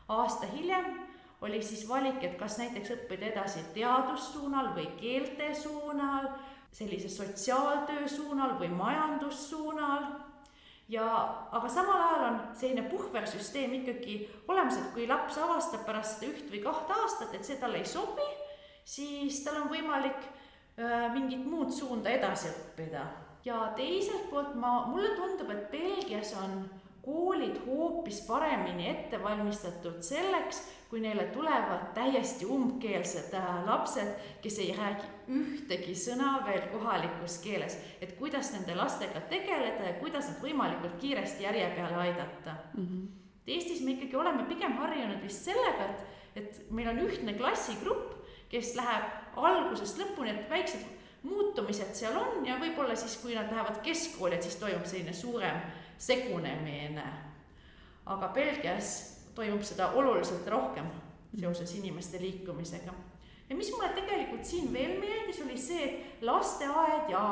[0.09, 1.09] aasta hiljem
[1.41, 6.29] oli siis valik, et kas näiteks õppida edasi teadussuunal või keelte suunal,
[6.73, 10.09] sellise sotsiaaltöö suunal või majandussuunal
[10.89, 11.05] ja
[11.53, 16.63] aga samal ajal on selline puhversüsteem ikkagi olemas, et kui laps avastab pärast üht või
[16.65, 18.29] kahte aastat, et see talle ei sobi,
[18.89, 20.29] siis tal on võimalik
[21.15, 23.07] mingit muud suunda edasi õppida.
[23.45, 26.69] ja teiselt poolt ma, mulle tundub, et Belgias on
[27.09, 30.61] koolid hoopis paremini ette valmistatud selleks,
[30.91, 34.09] kui neile tulevad täiesti umbkeelsed äh, lapsed,
[34.43, 40.31] kes ei räägi ühtegi sõna veel kohalikus keeles, et kuidas nende lastega tegeleda ja kuidas
[40.31, 42.85] nad võimalikult kiiresti järje peale aidata mm.
[42.87, 43.07] -hmm.
[43.49, 46.01] Eestis me ikkagi oleme pigem harjunud vist sellega, et,
[46.37, 48.13] et meil on ühtne klassigrupp,
[48.49, 50.85] kes läheb algusest lõpuni, et väiksed
[51.23, 55.61] muutumised seal on ja võib-olla siis, kui nad lähevad keskkooli, et siis toimub selline suurem
[55.99, 57.05] segunemine.
[58.07, 58.91] aga Belgias
[59.35, 60.87] toimub seda oluliselt rohkem
[61.41, 62.93] seoses inimeste liikumisega.
[63.51, 67.25] ja mis mulle tegelikult siin veel meeldis, oli see, et lasteaed ja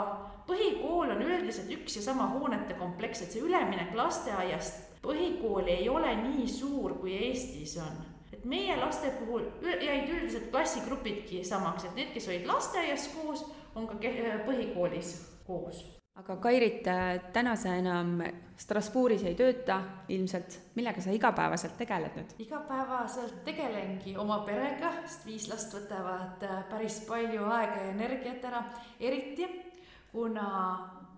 [0.46, 6.14] põhikool on üldiselt üks ja sama hoonete kompleks, et see üleminek lasteaiast põhikooli ei ole
[6.22, 8.15] nii suur, kui Eestis on
[8.46, 13.98] meie laste puhul jäid üldiselt klassigrupidki samaks, et need, kes olid lasteaias koos, on ka
[14.46, 15.12] põhikoolis
[15.46, 15.84] koos.
[16.16, 16.86] Aga Kairit,
[17.34, 18.22] täna sa enam
[18.56, 22.30] Strasbourgis ei tööta ilmselt, millega sa igapäevaselt tegeled nüüd?
[22.40, 28.62] igapäevaselt tegelengi oma perega, sest viis last võtavad äh, päris palju aega ja energiat ära,
[28.96, 29.50] eriti
[30.08, 30.46] kuna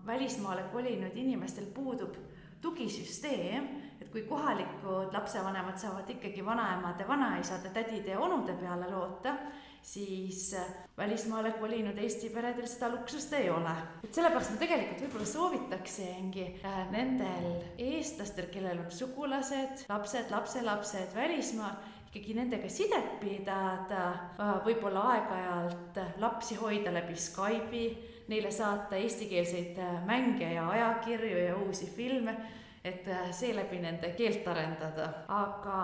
[0.05, 2.19] välismaale kolinud inimestel puudub
[2.61, 3.69] tugisüsteem,
[4.09, 9.35] et kui kohalikud lapsevanemad saavad ikkagi vanaemade, vanaisade, tädide ja onude peale loota,
[9.81, 10.65] siis äh,
[10.97, 13.75] välismaale kolinud Eesti peredel seda luksust ei ole.
[14.03, 21.77] et sellepärast ma tegelikult võib-olla soovitaksingi äh, nendel eestlastel, kellel on sugulased, lapsed, lapselapsed välismaal,
[22.09, 24.05] ikkagi nendega sidet pidada,
[24.41, 27.89] äh, võib-olla aeg-ajalt lapsi hoida läbi Skype'i,
[28.29, 32.35] neile saata eestikeelseid mänge ja ajakirju ja uusi filme,
[32.83, 35.79] et seeläbi nende keelt arendada, aga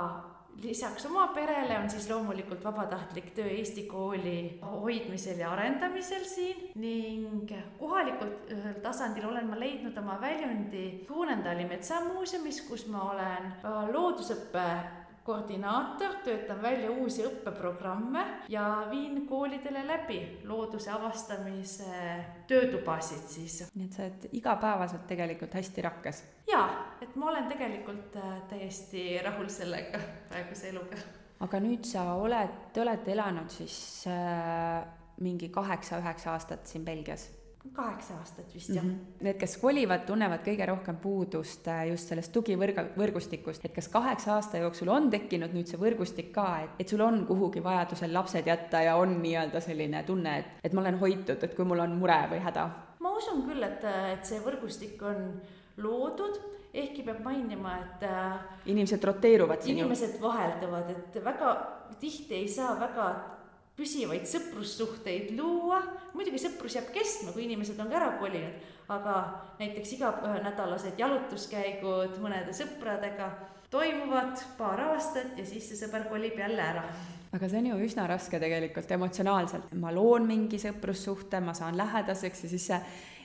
[0.63, 7.51] lisaks oma perele on siis loomulikult vabatahtlik töö Eesti kooli hoidmisel ja arendamisel siin ning
[7.79, 8.31] kohalikul
[8.83, 14.63] tasandil olen ma leidnud oma väljundi Tuunendali metsamuuseumis, kus ma olen äh, loodusõppe
[15.25, 22.01] koordinaator, töötan välja uusi õppeprogramme ja viin koolidele läbi looduse avastamise
[22.47, 23.63] töötubasid siis.
[23.75, 26.23] nii et sa oled igapäevaselt tegelikult hästi rakkes?
[26.51, 26.67] jaa,
[27.01, 31.01] et ma olen tegelikult äh, täiesti rahul sellega, praeguse eluga.
[31.47, 33.79] aga nüüd sa oled, te olete elanud siis
[34.11, 34.85] äh,
[35.25, 37.25] mingi kaheksa-üheksa aastat siin Belgias
[37.73, 38.89] kaheksa aastat vist jah mm.
[38.89, 39.23] -hmm.
[39.23, 44.33] Need, kes kolivad, tunnevad kõige rohkem puudust äh, just sellest tugivõrga, võrgustikust, et kas kaheksa
[44.35, 48.47] aasta jooksul on tekkinud nüüd see võrgustik ka, et, et sul on kuhugi vajadusel lapsed
[48.47, 51.95] jätta ja on nii-öelda selline tunne, et, et ma olen hoitud, et kui mul on
[51.99, 52.69] mure või häda?
[52.99, 55.41] ma usun küll, et, et see võrgustik on
[55.77, 56.39] loodud,
[56.73, 58.33] ehkki peab mainima, et äh,
[58.71, 61.55] inimesed roteeruvad inimesed vahelduvad, et väga
[61.99, 63.34] tihti ei saa väga
[63.75, 65.81] püsivaid sõprussuhteid luua,
[66.15, 68.61] muidugi sõprus jääb kestma, kui inimesed on ka ära kolinud,
[68.95, 69.17] aga
[69.59, 73.31] näiteks iganädalased jalutuskäigud mõnede sõpradega
[73.73, 76.85] toimuvad paar aastat ja siis see sõber kolib jälle ära.
[77.35, 82.45] Aga see on ju üsna raske tegelikult emotsionaalselt, ma loon mingi sõprussuhte, ma saan lähedaseks
[82.45, 82.79] ja siis see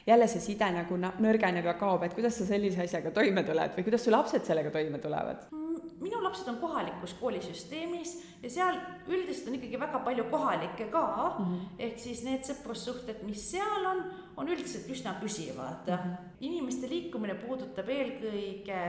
[0.08, 3.86] jälle see side nagu nõrgeneb ja kaob, et kuidas sa sellise asjaga toime tuled või
[3.86, 5.59] kuidas su lapsed sellega toime tulevad?
[6.00, 11.04] Minu lapsed on kohalikus koolisüsteemis ja seal üldiselt on ikkagi väga palju kohalikke ka
[11.38, 11.66] mm, -hmm.
[11.78, 14.02] ehk siis need sõprussuhted, mis seal on,
[14.36, 15.96] on üldiselt üsna püsivad mm.
[15.96, 16.32] -hmm.
[16.40, 18.82] inimeste liikumine puudutab eelkõige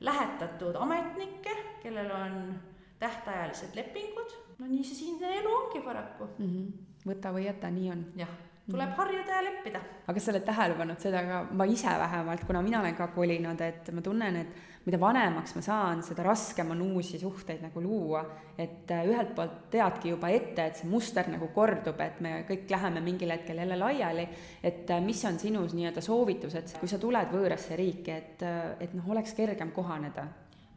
[0.00, 2.60] lähetatud ametnikke, kellel on
[2.98, 6.46] tähtajalised lepingud, no nii see siinne elu ongi paraku mm.
[6.46, 7.10] -hmm.
[7.12, 8.06] võta või jäta, nii on.
[8.16, 9.80] jah tuleb harjuda ja leppida.
[10.06, 13.60] aga sa oled tähele pannud seda ka, ma ise vähemalt, kuna mina olen ka kolinud,
[13.60, 18.24] et ma tunnen, et mida vanemaks ma saan, seda raskem on uusi suhteid nagu luua.
[18.60, 22.68] et äh, ühelt poolt teadki juba ette, et see muster nagu kordub, et me kõik
[22.68, 24.28] läheme mingil hetkel jälle laiali,
[24.62, 28.94] et äh, mis on sinu nii-öelda soovitused, kui sa tuled võõrasse riiki, et, äh, et
[28.94, 30.26] noh, oleks kergem kohaneda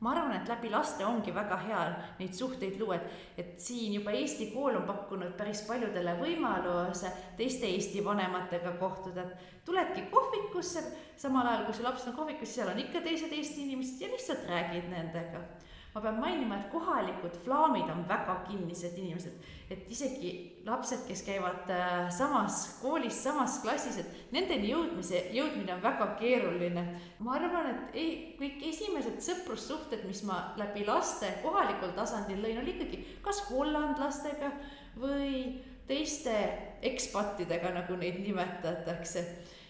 [0.03, 1.81] ma arvan, et läbi laste ongi väga hea
[2.19, 7.69] neid suhteid luua, et, et siin juba Eesti kool on pakkunud päris paljudele võimaluse teiste
[7.71, 10.83] Eesti vanematega kohtuda, et tuledki kohvikusse,
[11.17, 14.49] samal ajal kui su laps on kohvikus, seal on ikka teised Eesti inimesed ja lihtsalt
[14.51, 15.45] räägid nendega
[15.93, 19.33] ma pean mainima, et kohalikud flaamid on väga kinnised inimesed,
[19.69, 20.31] et isegi
[20.65, 26.85] lapsed, kes käivad äh, samas koolis, samas klassis, et nendeni jõudmise, jõudmine on väga keeruline.
[27.19, 32.73] ma arvan, et ei, kõik esimesed sõprussuhted, mis ma läbi laste kohalikul tasandil lõin, oli
[32.73, 34.49] ikkagi kas hollandlastega
[34.97, 36.33] või teiste
[36.81, 39.25] ekspatidega, nagu neid nimetatakse.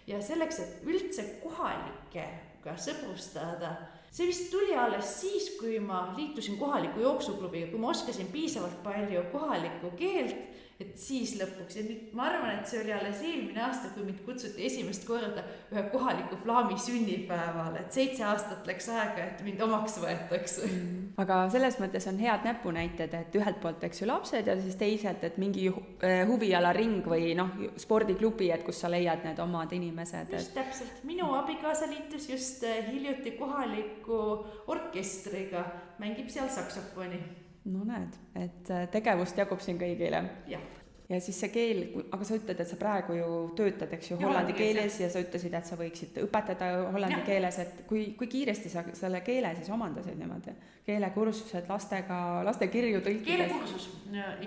[0.07, 3.75] ja selleks, et üldse kohalikega sõbrustada
[4.13, 9.23] see vist tuli alles siis, kui ma liitusin kohaliku jooksuklubiga, kui ma oskasin piisavalt palju
[9.31, 11.77] kohalikku keelt, et siis lõpuks.
[11.77, 15.43] Ja nüüd ma arvan, et see oli alles eelmine aasta, kui mind kutsuti esimest korda
[15.71, 21.03] ühe kohaliku flaami sünnipäevale, et seitse aastat läks aega, et mind omaks võetakse mm.
[21.21, 25.21] Aga selles mõttes on head näpunäited, et ühelt poolt, eks ju, lapsed ja siis teisalt,
[25.27, 30.33] et mingi eh, huvialaring või noh, spordiklubi, et kus sa leiad need omad inimesed.
[30.33, 30.57] just et...
[30.57, 34.19] täpselt, minu abikaasa liitus just eh, hiljuti kohaliku
[34.73, 35.67] orkestriga,
[36.01, 37.21] mängib seal saksofoni.
[37.65, 40.23] No näed, et eh, tegevust jagub siin kõigile.
[40.47, 40.71] jah
[41.09, 41.81] ja siis see keel,
[42.15, 45.53] aga sa ütled, et sa praegu ju töötad, eks ju, hollandi keeles ja sa ütlesid,
[45.57, 47.25] et sa võiksid õpetada hollandi ja.
[47.27, 50.55] keeles, et kui, kui kiiresti sa selle keele siis omandasid niimoodi?
[50.83, 53.27] keelekursused lastega, laste kirju tõlkides?
[53.27, 53.87] keelekursus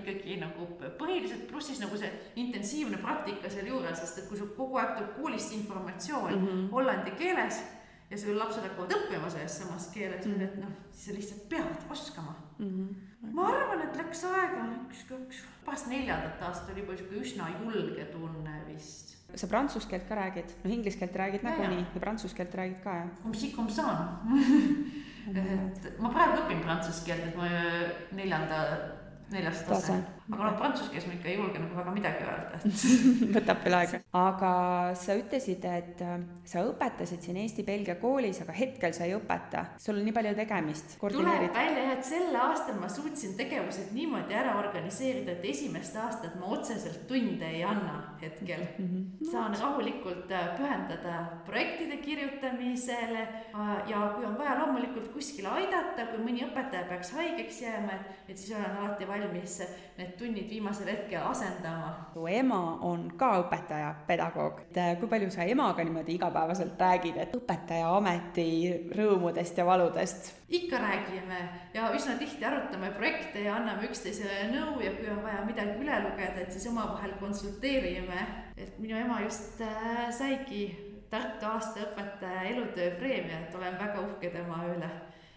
[0.01, 2.11] ikkagi nagu põhiliselt, pluss siis nagu see
[2.43, 6.71] intensiivne praktika sealjuures, sest et kui sul kogu aeg tuleb koolist informatsioon mm -hmm.
[6.73, 7.63] hollandi keeles
[8.11, 10.45] ja sul lapsed hakkavad õppima selles samas keeles mm, -hmm.
[10.45, 12.67] et noh, siis sa lihtsalt pead oskama mm.
[12.67, 12.95] -hmm.
[13.21, 18.09] Ma arvan, et läks aega üks, kaks, pärast neljandat aastat oli juba sihuke üsna julge
[18.13, 19.17] tunne vist.
[19.35, 22.83] sa prantsuse keelt ka räägid, noh inglise keelt räägid nagunii ja, ja prantsuse keelt räägid
[22.85, 23.17] ka jah?
[25.37, 27.49] Et ma praegu õpin prantsuse keelt, et ma
[28.15, 28.61] neljanda
[29.33, 32.61] neljas tase, tase aga noh, prantsuse keeles ma ikka ei julge nagu väga midagi öelda
[33.37, 34.01] võtab veel aega.
[34.23, 34.53] aga
[34.99, 40.01] sa ütlesid, et äh, sa õpetasid siin Eesti-Belgia koolis, aga hetkel sa ei õpeta, sul
[40.01, 40.97] on nii palju tegemist.
[41.01, 46.51] tuleb välja et sel aastal ma suutsin tegevused niimoodi ära organiseerida, et esimest aastat ma
[46.57, 48.87] otseselt tunde ei anna hetkel mm.
[48.87, 49.31] -hmm.
[49.31, 56.25] saan rahulikult äh, pühendada projektide kirjutamisele äh, ja kui on vaja loomulikult kuskile aidata, kui
[56.25, 59.59] mõni õpetaja peaks haigeks jääma, et, et siis olen alati valmis
[59.99, 61.91] need tunnid viimasel hetkel asendama.
[62.15, 67.19] su ema on ka õpetaja, pedagoog, et äh, kui palju sa emaga niimoodi igapäevaselt räägid,
[67.23, 68.49] et õpetaja ameti
[68.97, 70.33] rõõmudest ja valudest?
[70.49, 71.41] ikka räägime
[71.75, 76.03] ja üsna tihti arutame projekte ja anname üksteisele nõu ja kui on vaja midagi üle
[76.05, 78.27] lugeda, et siis omavahel konsulteerime.
[78.57, 80.67] et minu ema just äh, saigi
[81.07, 84.89] Tartu aastaõpetaja elutööpreemia, et olen väga uhke tema üle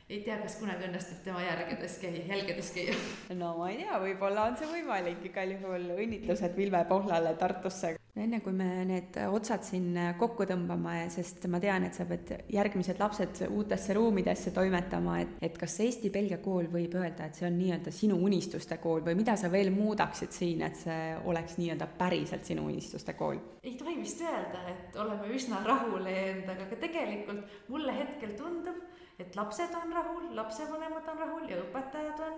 [0.09, 2.95] ei tea, kas kunagi õnnestub tema järgedes käia, jälgedes käia.
[3.37, 7.95] no ma ei tea, võib-olla on see võimalik, igal juhul õnnitlused Vilve Pohlale Tartusse.
[8.19, 12.97] enne kui me need otsad siin kokku tõmbame, sest ma tean, et sa pead järgmised
[12.99, 17.93] lapsed uutesse ruumidesse toimetama, et, et kas Eesti-Belgia kool võib öelda, et see on nii-öelda
[17.93, 22.65] sinu unistuste kool või mida sa veel muudaksid siin, et see oleks nii-öelda päriselt sinu
[22.65, 23.37] unistuste kool?
[23.61, 28.81] ei tohi vist öelda, et oleme üsna rahul endaga, aga tegelikult mulle hetkel tundub,
[29.19, 32.37] et lapsed on rahul, lapsevanemad on rahul ja õpetajad on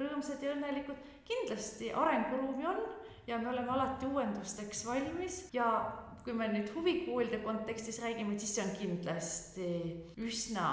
[0.00, 0.96] rõõmsad ja õnnelikud.
[1.28, 2.80] kindlasti arenguruumi on
[3.26, 5.68] ja me oleme alati uuendusteks valmis ja
[6.24, 9.68] kui me nüüd huvikoolide kontekstis räägime, siis see on kindlasti
[10.22, 10.66] üsna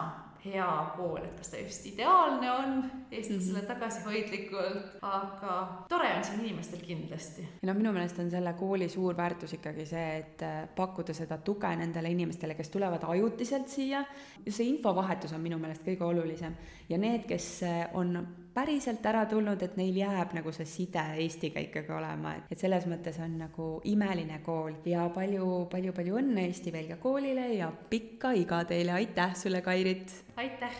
[0.45, 3.67] hea kool, et kas ta just ideaalne on eestlasele mm -hmm.
[3.67, 7.47] tagasihoidlikult, aga tore on siin inimestel kindlasti.
[7.63, 11.75] noh, minu meelest on selle kooli suur väärtus ikkagi see, et äh, pakkuda seda tuge
[11.75, 14.05] nendele inimestele, kes tulevad ajutiselt siia.
[14.49, 16.55] see infovahetus on minu meelest kõige olulisem
[16.89, 21.61] ja need, kes äh, on päriselt ära tulnud, et neil jääb nagu see side Eestiga
[21.63, 26.47] ikkagi olema, et, et selles mõttes on nagu imeline kool ja palju, palju, palju õnne
[26.49, 30.13] Eesti-Belgia koolile ja pikka iga teile, aitäh sulle, Kairit!
[30.35, 30.75] aitäh!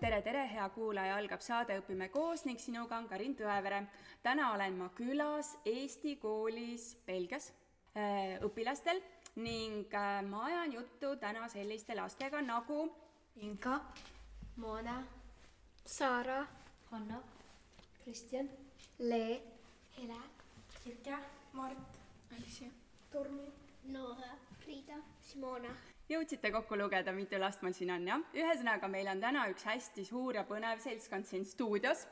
[0.00, 3.84] tere, tere, hea kuulaja, algab saade Õpime koos ning sinuga on Karin Tõevere.
[4.22, 7.52] täna olen ma külas Eesti koolis Belgias
[7.94, 9.00] äh, õpilastel
[9.36, 12.90] ning äh, ma ajan juttu täna selliste lastega nagu
[13.36, 13.80] Inka,
[14.56, 15.02] Moona,
[15.86, 16.46] Saara,
[16.90, 17.22] Hanna,
[18.04, 18.50] Kristjan,
[18.98, 19.40] Lee,
[19.96, 20.16] Hele,
[20.82, 21.16] Sirke,
[21.52, 21.78] Mart,
[22.36, 22.68] Alicia,
[23.12, 23.46] Tormi,
[23.84, 25.72] Noora, Friida, Simona.
[26.10, 28.22] jõudsite kokku lugeda, mitu last mul siin on, jah?
[28.34, 32.06] ühesõnaga, meil on täna üks hästi suur ja põnev seltskond siin stuudios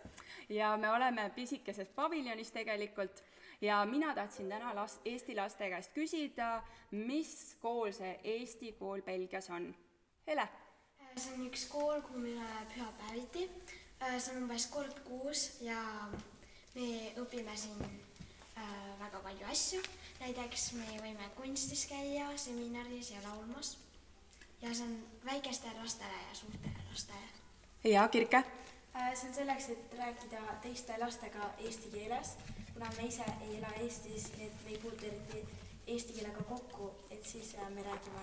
[0.49, 3.25] ja me oleme pisikeses paviljonis tegelikult
[3.61, 9.51] ja mina tahtsin täna last, Eesti laste käest küsida, mis kool see Eesti kool Belgias
[9.51, 9.75] on?
[10.27, 10.49] Hele?
[11.19, 12.35] see on üks kool, kuhu me
[12.71, 13.49] pühapäeviti.
[14.19, 15.81] see on umbes kord kuus ja
[16.75, 16.85] me
[17.19, 18.63] õpime siin äh,
[19.01, 19.83] väga palju asju.
[20.21, 23.79] näiteks me võime kunstis käia, seminaris ja laulmas.
[24.63, 24.95] ja see on
[25.25, 27.29] väikestele lastele ja suurtele lastele.
[27.85, 28.45] ja Kirke?
[29.15, 32.37] see on selleks, et rääkida teiste lastega eesti keeles
[32.79, 35.41] kuna me ise ei ela Eestis, nii et me ei puutu eriti
[35.95, 38.23] eesti keelega kokku, et siis äh, me räägime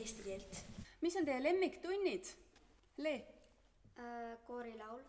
[0.00, 0.60] eesti keelt.
[1.00, 2.30] mis on teie lemmiktunnid?
[2.96, 4.38] Le äh,?
[4.46, 5.04] koorilaul.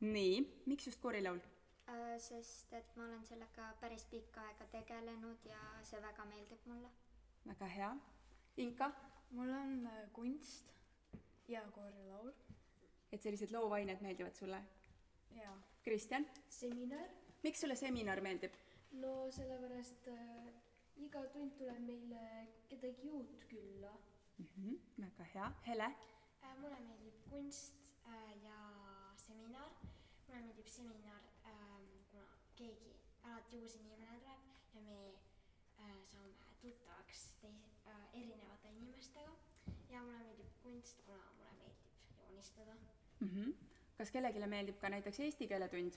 [0.00, 1.40] nii, miks just koorilaul
[1.88, 2.20] äh,?
[2.28, 6.92] sest et ma olen sellega päris pikka aega tegelenud ja see väga meeldib mulle.
[7.48, 7.92] väga hea.
[8.56, 8.90] Inka?
[9.30, 10.74] mul on äh, kunst
[11.48, 12.34] ja koorilaul.
[13.12, 14.60] et sellised loovained meeldivad sulle?
[15.40, 15.62] jaa.
[15.84, 16.28] Kristjan?
[16.48, 17.08] seminar
[17.46, 18.54] miks sulle seminar meeldib?
[19.02, 20.46] no sellepärast äh,
[21.06, 22.22] iga tund tuleb meile
[22.70, 23.92] kedagi uut külla
[24.38, 24.46] mm.
[24.46, 26.54] -hmm, väga hea, Hele äh,?
[26.62, 27.74] mulle meeldib kunst
[28.06, 28.58] äh, ja
[29.26, 29.70] seminar.
[30.28, 32.26] mulle meeldib seminar äh,, kuna
[32.56, 34.42] keegi, alati uus inimene tuleb
[34.74, 34.98] ja me
[35.78, 39.32] äh, saame tuttavaks teis- äh,, erinevate inimestega.
[39.90, 42.74] ja mulle meeldib kunst, kuna mulle meeldib joonistada
[43.20, 43.28] mm.
[43.28, 43.54] -hmm.
[43.98, 45.94] kas kellelegi meeldib ka näiteks eesti keele tund?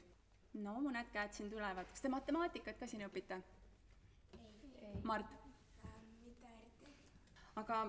[0.53, 3.41] No mõned käed siin tulevad, kas te matemaatikat ka siin õpite?
[4.81, 5.01] ei.
[5.03, 5.29] Mart
[5.85, 5.93] äh,?
[6.25, 6.93] mitte eriti.
[7.61, 7.83] aga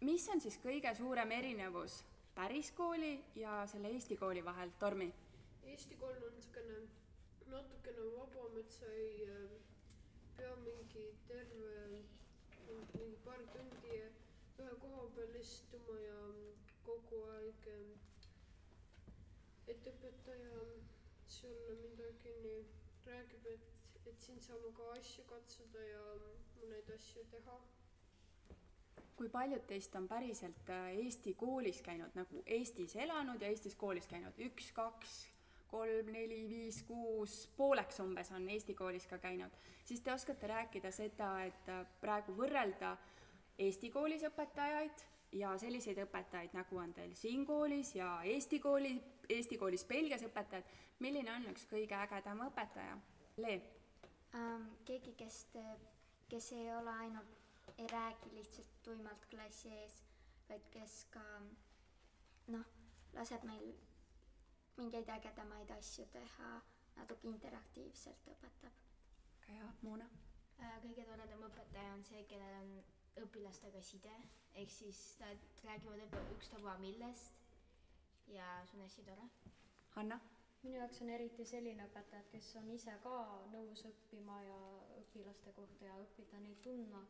[0.00, 2.02] mis on siis kõige suurem erinevus
[2.34, 5.12] päris kooli ja selle Eesti kooli vahel, Tormi?
[5.64, 6.80] Eesti kool on niisugune
[7.52, 9.52] natukene vabam, et sa ei äh,
[10.36, 12.02] pea mingi terve,
[12.66, 16.18] mingi paar tundi ühe koha peal istuma ja
[16.86, 17.68] kogu aeg,
[19.72, 20.64] et õpetaja
[21.44, 22.64] sulle midagi nii
[23.06, 23.70] räägib, et,
[24.06, 26.02] et siin saame ka asju katsuda ja
[26.60, 27.58] mõneid asju teha.
[29.14, 34.08] kui paljud teist on päriselt äh, Eesti koolis käinud, nagu Eestis elanud ja Eestis koolis
[34.10, 35.12] käinud, üks, kaks,
[35.70, 40.90] kolm, neli, viis, kuus, pooleks umbes on Eesti koolis ka käinud, siis te oskate rääkida
[40.94, 42.96] seda, et äh, praegu võrrelda
[43.58, 45.06] Eesti koolis õpetajaid
[45.38, 48.96] ja selliseid õpetajaid, nagu on teil siin koolis ja Eesti kooli,
[49.28, 50.68] Eesti koolis Belgias õpetajad,
[51.04, 52.98] milline on üks kõige ägedam õpetaja?
[53.40, 53.54] Le
[54.34, 54.68] ähm,?
[54.84, 55.86] keegi, kes teeb,
[56.28, 57.38] kes ei ole ainult,
[57.78, 60.02] ei räägi lihtsalt tuimalt klassi ees,
[60.48, 61.24] vaid kes ka
[62.52, 62.66] noh,
[63.14, 63.72] laseb meil
[64.76, 66.50] mingeid ägedamaid asju teha,
[66.96, 68.82] natuke interaktiivselt õpetab.
[69.40, 70.10] väga hea, Moona?
[70.60, 72.74] Äh, kõige toredam õpetaja on see, kellel on
[73.24, 74.14] õpilastega side,
[74.54, 77.43] ehk siis nad räägivad ükstapuha millest
[78.28, 79.28] ja see on hästi tore.
[79.96, 80.20] Hanna?
[80.64, 83.12] minu jaoks on eriti selline õpetaja, kes on ise ka
[83.52, 84.60] nõus õppima ja
[85.02, 87.02] õpilaste kohta ja õppida neid tundma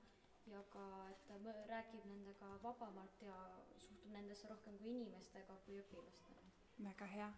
[0.50, 1.36] ja ka, et ta
[1.70, 3.36] räägib nendega vabamalt ja
[3.86, 6.50] suhtub nendesse rohkem kui inimestega kui õpilastega.
[6.88, 7.28] väga hea.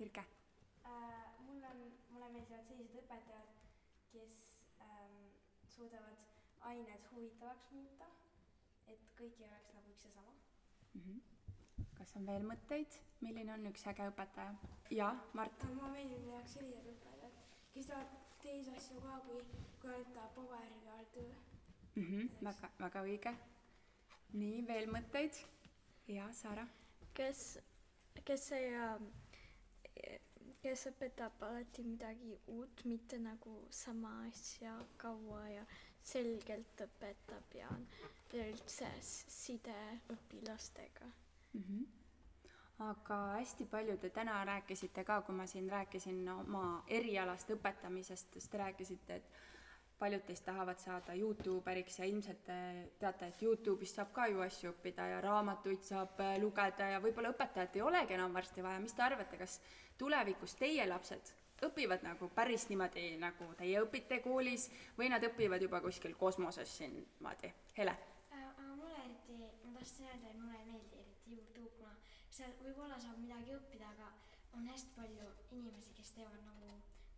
[0.00, 1.38] Kirke äh,?
[1.44, 3.52] mul on, mulle meeldivad sellised õpetajad,
[4.12, 4.40] kes
[4.88, 5.20] ähm,
[5.76, 6.24] suudavad
[6.72, 8.08] ained huvitavaks muuta,
[8.88, 11.02] et kõik ei oleks nagu üks ja sama mm.
[11.02, 11.37] -hmm.
[11.98, 14.54] Kas on veel mõtteid, milline on üks äge õpetaja?
[14.94, 15.66] jaa, Mart?
[15.74, 17.44] mulle meeldib minu jaoks sellised õpetajad,
[17.74, 19.44] kes teevad teisi asju ka, kui,
[19.82, 21.28] kui ainult paberi peal töö
[21.94, 22.04] mm.
[22.04, 22.28] -hmm.
[22.44, 23.34] väga, väga õige.
[24.32, 25.42] nii, veel mõtteid?
[26.08, 26.66] jaa, Sara?
[27.14, 27.58] kes,
[28.24, 29.00] kes ei äh,
[30.62, 35.64] kes õpetab alati midagi uut, mitte nagu sama asja kaua ja
[36.02, 37.86] selgelt õpetab ja on
[38.32, 39.78] üleüldse side
[40.14, 41.08] õpilastega
[41.52, 41.62] mm.
[41.62, 41.86] -hmm.
[42.78, 48.48] aga hästi palju te täna rääkisite ka, kui ma siin rääkisin oma erialast õpetamisest, siis
[48.48, 49.30] te rääkisite, et
[49.98, 52.58] paljud teist tahavad saada Youtuberiks ja ilmselt te
[52.98, 57.32] teate, et Youtube'ist saab ka ju asju õppida ja raamatuid saab äh, lugeda ja võib-olla
[57.34, 59.60] õpetajat ei olegi enam varsti vaja, mis te arvate, kas
[59.98, 61.34] tulevikus teie lapsed
[61.66, 64.68] õpivad nagu päris niimoodi, nagu teie õpite koolis
[64.98, 67.50] või nad õpivad juba kuskil kosmoses siin niimoodi?
[67.78, 67.94] Hele
[68.32, 68.44] äh,?
[68.76, 71.96] mulle eriti, ma tahtsin öelda, et mulle ei meeldi eriti Youtube, kuna
[72.38, 74.12] seal võib-olla saab midagi õppida, aga
[74.58, 76.72] on hästi palju inimesi, kes teevad nagu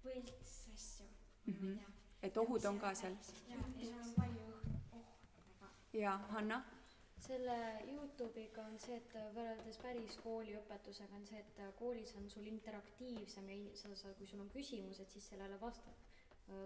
[0.04, 1.06] võlts asju
[1.46, 1.96] mm, -hmm.
[2.28, 3.16] et ohud on ka seal?
[3.48, 5.72] jah, ja seal on palju ohtu.
[6.02, 6.60] ja Hanna?
[7.20, 7.56] selle
[7.92, 13.58] Youtube'iga on see, et võrreldes päris kooliõpetusega on see, et koolis on sul interaktiivsem ja
[13.82, 16.06] sa saad, kui sul on küsimused, siis sellele vastad,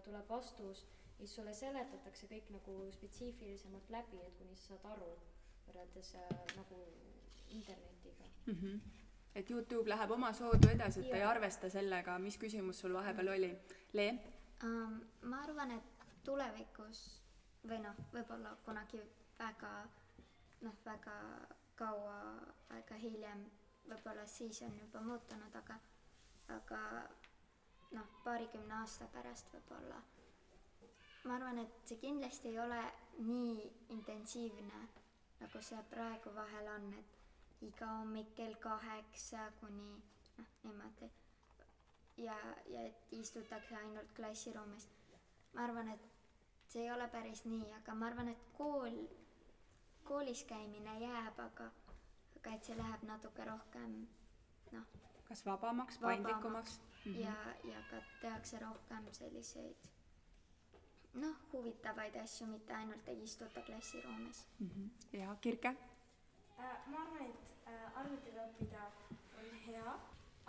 [0.07, 5.11] tuleb vastus ja siis sulle seletatakse kõik nagu spetsiifilisemalt läbi, et kuni sa saad aru,
[5.67, 6.15] võrreldes
[6.55, 6.81] nagu
[7.49, 8.55] internetiga mm.
[8.55, 8.81] -hmm.
[9.35, 13.29] et Youtube läheb oma soodu edasi, et ta ei arvesta sellega, mis küsimus sul vahepeal
[13.29, 13.59] oli.
[13.93, 14.15] Lee?
[14.65, 15.01] um,?
[15.23, 17.23] ma arvan, et tulevikus
[17.69, 19.01] või noh, võib-olla kunagi
[19.39, 19.75] väga
[20.65, 21.17] noh, väga
[21.77, 22.17] kaua
[22.71, 23.45] aega hiljem,
[23.89, 25.79] võib-olla siis on juba muutunud, aga,
[26.57, 26.81] aga
[27.97, 30.03] noh, paarikümne aasta pärast võib-olla.
[31.25, 32.81] ma arvan, et see kindlasti ei ole
[33.19, 34.81] nii intensiivne,
[35.41, 37.24] nagu see praegu vahel on, et
[37.69, 39.91] iga hommik kell kaheksa kuni
[40.39, 41.11] noh, niimoodi
[42.17, 42.37] ja,
[42.67, 44.89] ja et istutakse ainult klassiruumis.
[45.55, 46.01] ma arvan, et
[46.69, 48.99] see ei ole päris nii, aga ma arvan, et kool,
[50.05, 51.71] koolis käimine jääb, aga,
[52.37, 53.97] aga et see läheb natuke rohkem
[54.73, 54.87] noh,
[55.29, 56.81] kas vabamaks, paindlikumaks?
[56.81, 57.21] mm -hmm.
[57.21, 59.91] ja, ja ka tehakse rohkem selliseid
[61.15, 64.47] noh, huvitavaid asju, mitte ainult ei istuta klassiruumis.
[64.59, 64.87] Mhm.
[65.13, 65.69] ja Kirke?
[66.59, 67.54] Äh, ma arvan, et
[68.01, 68.87] arvutiga õppida
[69.41, 69.97] on hea,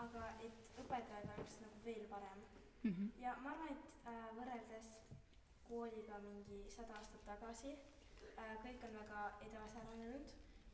[0.04, 2.46] aga et õpetajaga oleks nagu veel parem.
[2.86, 3.10] Mhm.
[3.18, 4.90] ja ma arvan, et äh, võrreldes
[5.68, 10.34] kooliga mingi sada aastat tagasi äh, kõik on väga edasi arenenud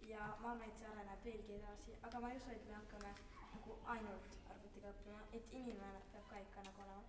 [0.09, 3.13] ja ma arvan, et see areneb veelgi edasi, aga ma ei usu, et me hakkame
[3.53, 7.03] nagu ainult arvutiga õppima, et inimene peab ka ikka nagu olema.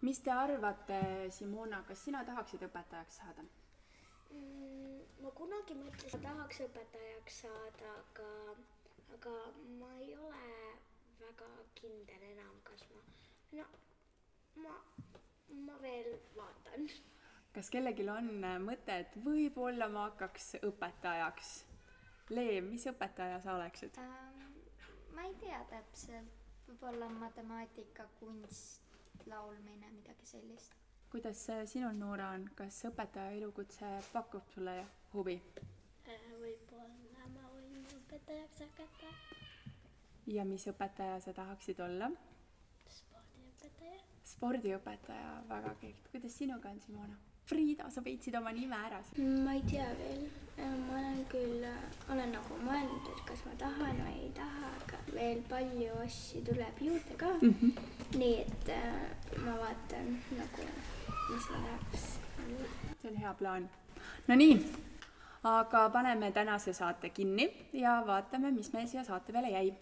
[0.00, 3.44] mis te arvate, Simona, kas sina tahaksid õpetajaks saada?
[4.30, 4.89] mm,.
[5.22, 8.28] Ma kunagi mõtlesin, tahaks õpetajaks saada, aga,
[9.16, 9.36] aga
[9.80, 10.44] ma ei ole
[11.20, 11.48] väga
[11.78, 13.02] kindel enam, kas ma,
[13.58, 13.66] no
[14.64, 14.74] ma,
[15.66, 16.88] ma veel vaatan.
[17.54, 21.56] kas kellelgi on äh, mõte, et võib-olla ma hakkaks õpetajaks?
[22.30, 23.96] Leem, mis õpetaja sa oleksid?
[23.98, 24.60] Ähm,
[25.16, 28.86] ma ei tea täpselt, võib-olla matemaatika, kunst,
[29.26, 30.78] laulmine, midagi sellist.
[31.10, 34.78] kuidas äh, sinul, Noora, on, kas õpetaja elukutse pakub sulle
[35.14, 35.40] huvi
[36.40, 39.10] võib-olla ma võin õpetajaks hakata,
[40.30, 42.10] ja mis õpetaja sa tahaksid olla?
[42.90, 43.98] spordiõpetaja.
[44.34, 46.08] spordiõpetaja, väga kihvt.
[46.12, 47.18] kuidas sinuga on, Simona?
[47.50, 49.00] Friida, sa peitsid oma nime ära.
[49.44, 50.26] ma ei tea veel,
[50.58, 51.64] ma olen küll,
[52.14, 56.84] olen nagu mõelnud, et kas ma tahan või ei taha, aga veel palju asju tuleb
[56.88, 57.56] juurde ka mm.
[57.62, 58.20] -hmm.
[58.22, 60.68] nii et äh, ma vaatan nagu,
[61.32, 62.06] mis ma tahaks
[62.44, 62.70] olla.
[63.00, 63.68] see on hea plaan.
[64.28, 64.54] Nonii,
[65.42, 69.72] aga paneme tänase saate kinni ja vaatame, mis meil siia saate peale jäi.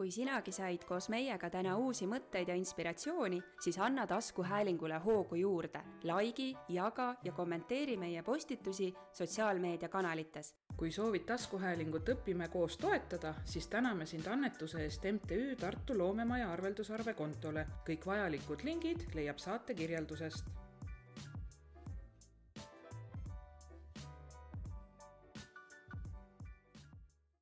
[0.00, 5.82] kui sinagi said koos meiega täna uusi mõtteid ja inspiratsiooni, siis anna taskuhäälingule hoogu juurde,
[6.02, 10.54] likei, jaga ja kommenteeri meie postitusi sotsiaalmeediakanalites.
[10.76, 17.14] kui soovid taskuhäälingut Õpime koos toetada, siis täname sind annetuse eest MTÜ Tartu Loomemaja arveldusarve
[17.14, 17.66] kontole.
[17.86, 20.46] kõik vajalikud lingid leiab saate kirjeldusest